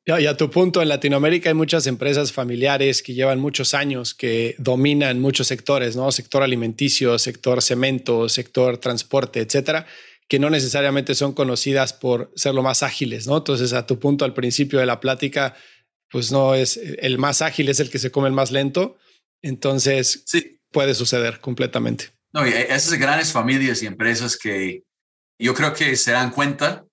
[0.04, 4.56] Y a tu punto, en Latinoamérica hay muchas empresas familiares que llevan muchos años, que
[4.58, 6.10] dominan muchos sectores, ¿no?
[6.10, 9.86] Sector alimenticio, sector cemento, sector transporte, etcétera,
[10.30, 13.38] que no necesariamente son conocidas por ser lo más ágiles, ¿no?
[13.38, 15.56] Entonces, a tu punto al principio de la plática,
[16.08, 18.96] pues no es el más ágil, es el que se come el más lento.
[19.42, 20.60] Entonces, sí.
[20.70, 22.10] puede suceder completamente.
[22.32, 24.84] No, y esas grandes familias y empresas que
[25.36, 26.84] yo creo que se dan cuenta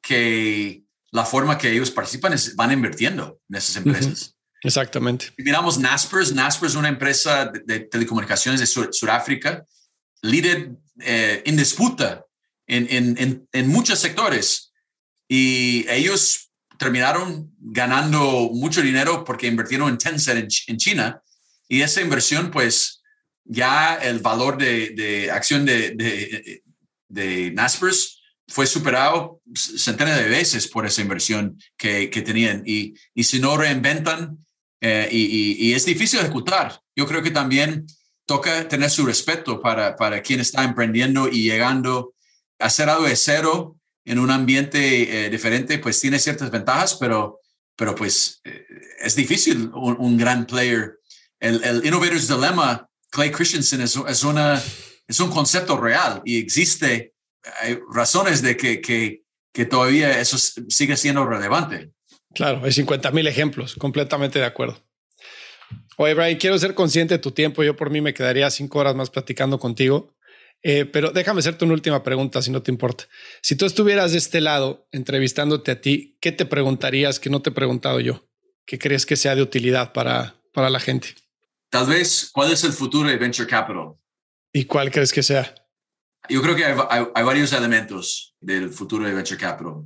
[0.00, 4.34] que la forma que ellos participan es van invirtiendo en esas empresas.
[4.62, 5.34] Exactamente.
[5.36, 6.34] Miramos Naspers.
[6.34, 9.66] Naspers es una empresa de, telecomunicaciones de Sudáfrica,
[10.22, 10.70] líder
[11.00, 11.42] eh,
[12.66, 14.72] en en, en, en, muchos sectores.
[15.28, 21.22] Y ellos terminaron ganando mucho dinero porque invirtieron en Tencent en, China.
[21.68, 23.02] Y esa inversión, pues
[23.44, 26.62] ya el valor de, de acción de, de,
[27.08, 32.62] de Naspers fue superado centenas de veces por esa inversión que, que tenían.
[32.64, 34.44] Y, y, si no reinventan,
[34.80, 37.86] eh, y, y, es difícil ejecutar, yo creo que también
[38.24, 42.14] toca tener su respeto para, para quien está emprendiendo y llegando
[42.58, 47.40] hacer algo de cero en un ambiente eh, diferente, pues tiene ciertas ventajas, pero,
[47.76, 48.64] pero pues eh,
[49.00, 51.00] es difícil un, gran player.
[51.40, 54.62] El, Innovator's Dilemma, Clay Christensen, es, es, una,
[55.08, 57.14] es un concepto real y existe
[57.60, 61.90] hay razones de que, que, que todavía eso sigue siendo relevante.
[62.34, 64.82] Claro, hay 50 mil ejemplos, completamente de acuerdo.
[65.96, 67.62] Oye, Brian, quiero ser consciente de tu tiempo.
[67.64, 70.14] Yo por mí me quedaría cinco horas más platicando contigo.
[70.62, 73.04] Eh, pero déjame hacerte una última pregunta, si no te importa.
[73.42, 77.50] Si tú estuvieras de este lado entrevistándote a ti, ¿qué te preguntarías que no te
[77.50, 78.28] he preguntado yo?
[78.64, 81.14] ¿Qué crees que sea de utilidad para, para la gente?
[81.70, 83.94] Tal vez, ¿cuál es el futuro de Venture Capital?
[84.52, 85.54] ¿Y cuál crees que sea?
[86.28, 89.84] Yo creo que hay, varios elementos del futuro de Venture Capital.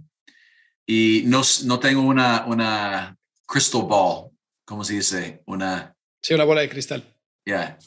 [0.86, 4.30] Y no, no tengo una, una crystal ball,
[4.64, 5.42] ¿cómo se dice?
[5.46, 5.94] Una...
[6.22, 7.04] Sí, una bola de cristal.
[7.44, 7.78] Yeah.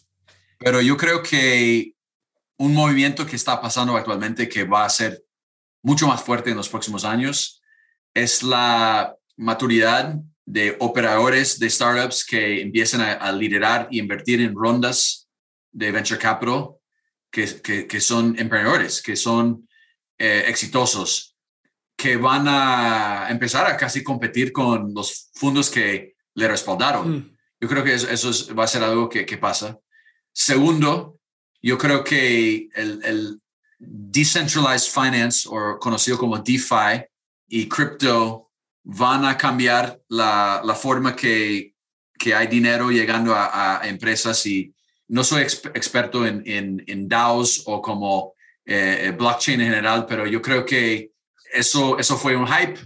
[0.60, 1.93] Pero yo creo que
[2.64, 5.22] un movimiento que está pasando actualmente que va a ser
[5.84, 7.62] mucho más fuerte en los próximos años
[8.14, 14.56] es la maturidad de operadores de startups que empiezan a, a liderar y invertir en
[14.56, 15.28] rondas
[15.74, 16.76] de venture capital
[17.30, 19.68] que, que, son emprendedores, que son
[20.18, 21.36] eh, exitosos,
[21.98, 27.10] que van a empezar a casi competir con los fondos que le respaldaron.
[27.10, 27.38] Mm.
[27.60, 29.78] Yo creo que eso, eso, va a ser algo que, que pasa.
[30.32, 31.20] Segundo,
[31.64, 33.40] yo creo que el, el,
[33.86, 37.04] decentralized finance, o conocido como DeFi,
[37.48, 38.52] y crypto
[38.84, 41.74] van a cambiar la, la forma que,
[42.18, 44.46] que hay dinero llegando a, a empresas.
[44.46, 44.74] Y,
[45.08, 46.44] no soy experto en,
[46.88, 48.34] en, DAOs o como
[48.66, 51.12] eh, blockchain en general, pero yo creo que
[51.54, 52.80] eso, eso fue un hype.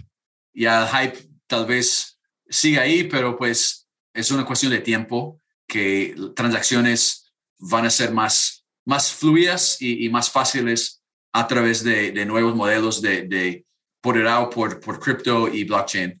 [0.52, 2.18] Y el hype tal vez
[2.48, 8.57] siga ahí, pero pues es una cuestión de tiempo que transacciones van a ser más,
[8.88, 11.02] más fluidas y, más fáciles
[11.34, 13.66] a través de, de nuevos modelos de, de
[14.00, 16.18] por, por cripto y blockchain.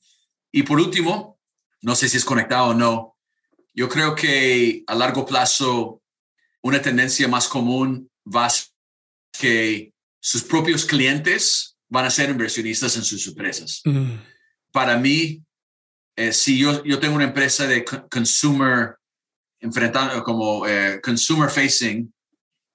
[0.52, 1.38] Y por último,
[1.80, 3.16] no sé si es conectado o no,
[3.72, 6.02] yo creo que a largo plazo
[6.60, 8.66] una tendencia más común va a ser
[9.32, 13.80] que sus propios clientes van a ser inversionistas en sus empresas.
[13.86, 14.16] Mm.
[14.72, 15.42] Para mí,
[16.16, 18.96] eh, si yo, yo tengo una empresa de consumer,
[19.58, 22.12] enfrentando como eh, consumer facing,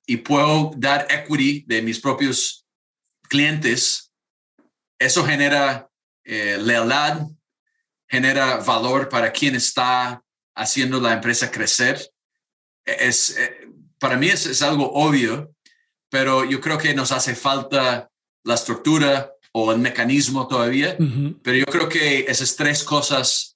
[0.05, 2.65] y puedo dar equity de mis propios
[3.29, 4.11] clientes,
[4.99, 5.89] eso genera
[6.23, 7.27] eh, lealtad,
[8.07, 10.23] genera valor para quien está
[10.55, 11.99] haciendo la empresa crecer.
[12.85, 15.55] Es, eh, para mí es, algo obvio,
[16.09, 18.09] pero yo creo que nos hace falta
[18.43, 20.97] la estructura o el mecanismo todavía,
[21.43, 23.55] pero yo creo que esas tres cosas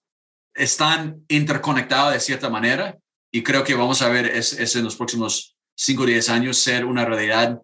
[0.53, 2.97] están interconectadas de cierta manera
[3.31, 6.85] y creo que vamos a ver es, en los próximos 5 o 10 años ser
[6.85, 7.61] una realidad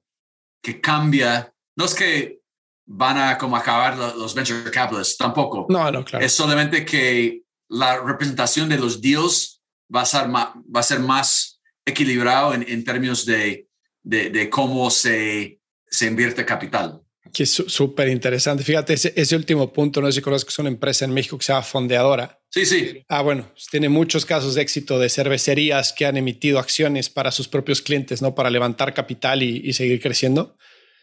[0.61, 1.53] que cambia.
[1.75, 2.39] No es que
[2.85, 5.65] van a como acabar los venture capitalists, tampoco.
[5.69, 6.23] No, no, claro.
[6.23, 9.61] Es solamente que la representación de los deals
[9.93, 13.67] va a ser más, va a ser más equilibrado en, en términos de,
[14.03, 17.01] de, de, cómo se, se invierte capital.
[17.33, 18.63] Que es súper interesante.
[18.63, 21.37] Fíjate, ese, ese, último punto, no sé si conoces que es una empresa en México
[21.37, 22.39] que se llama Fondeadora.
[22.51, 23.03] Sí, sí.
[23.09, 27.31] Ah, bueno, pues tiene muchos casos de éxito de cervecerías que han emitido acciones para
[27.31, 28.35] sus propios clientes, ¿no?
[28.35, 30.55] Para levantar capital y, y seguir creciendo.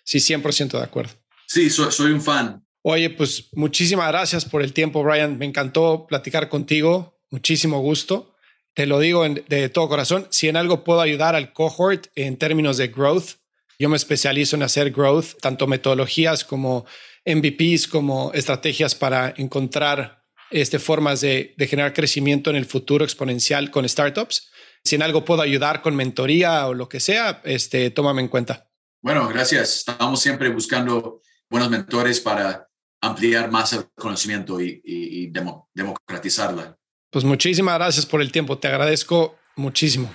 [0.04, 1.12] Sí, 100% de acuerdo.
[1.46, 2.64] Sí, soy, soy un fan.
[2.82, 5.36] Oye, pues muchísimas gracias por el tiempo, Brian.
[5.36, 7.20] Me encantó platicar contigo.
[7.30, 8.34] Muchísimo gusto.
[8.74, 10.26] Te lo digo en, de todo corazón.
[10.30, 13.32] Si en algo puedo ayudar al cohort en términos de growth,
[13.80, 16.84] yo me especializo en hacer growth, tanto metodologías como
[17.24, 23.70] MVPs, como estrategias para encontrar este, formas de, de generar crecimiento en el futuro exponencial
[23.70, 24.50] con startups.
[24.84, 28.68] Si en algo puedo ayudar con mentoría o lo que sea, este, tómame en cuenta.
[29.00, 29.76] Bueno, gracias.
[29.78, 32.68] Estamos siempre buscando buenos mentores para
[33.00, 36.76] ampliar más el conocimiento y, y, y demo, democratizarla.
[37.10, 40.14] Pues muchísimas gracias por el tiempo, te agradezco muchísimo.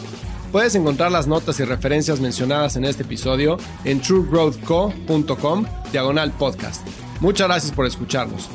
[0.51, 6.85] Puedes encontrar las notas y referencias mencionadas en este episodio en truegrowthco.com diagonal podcast.
[7.21, 8.49] Muchas gracias por escucharnos.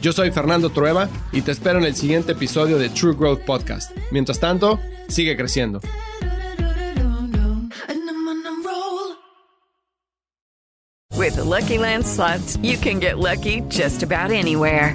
[0.00, 3.90] Yo soy Fernando Trueba y te espero en el siguiente episodio de True Growth Podcast.
[4.12, 4.78] Mientras tanto,
[5.08, 5.80] sigue creciendo.
[11.16, 14.94] With the Lucky Land slots, you can get lucky just about anywhere.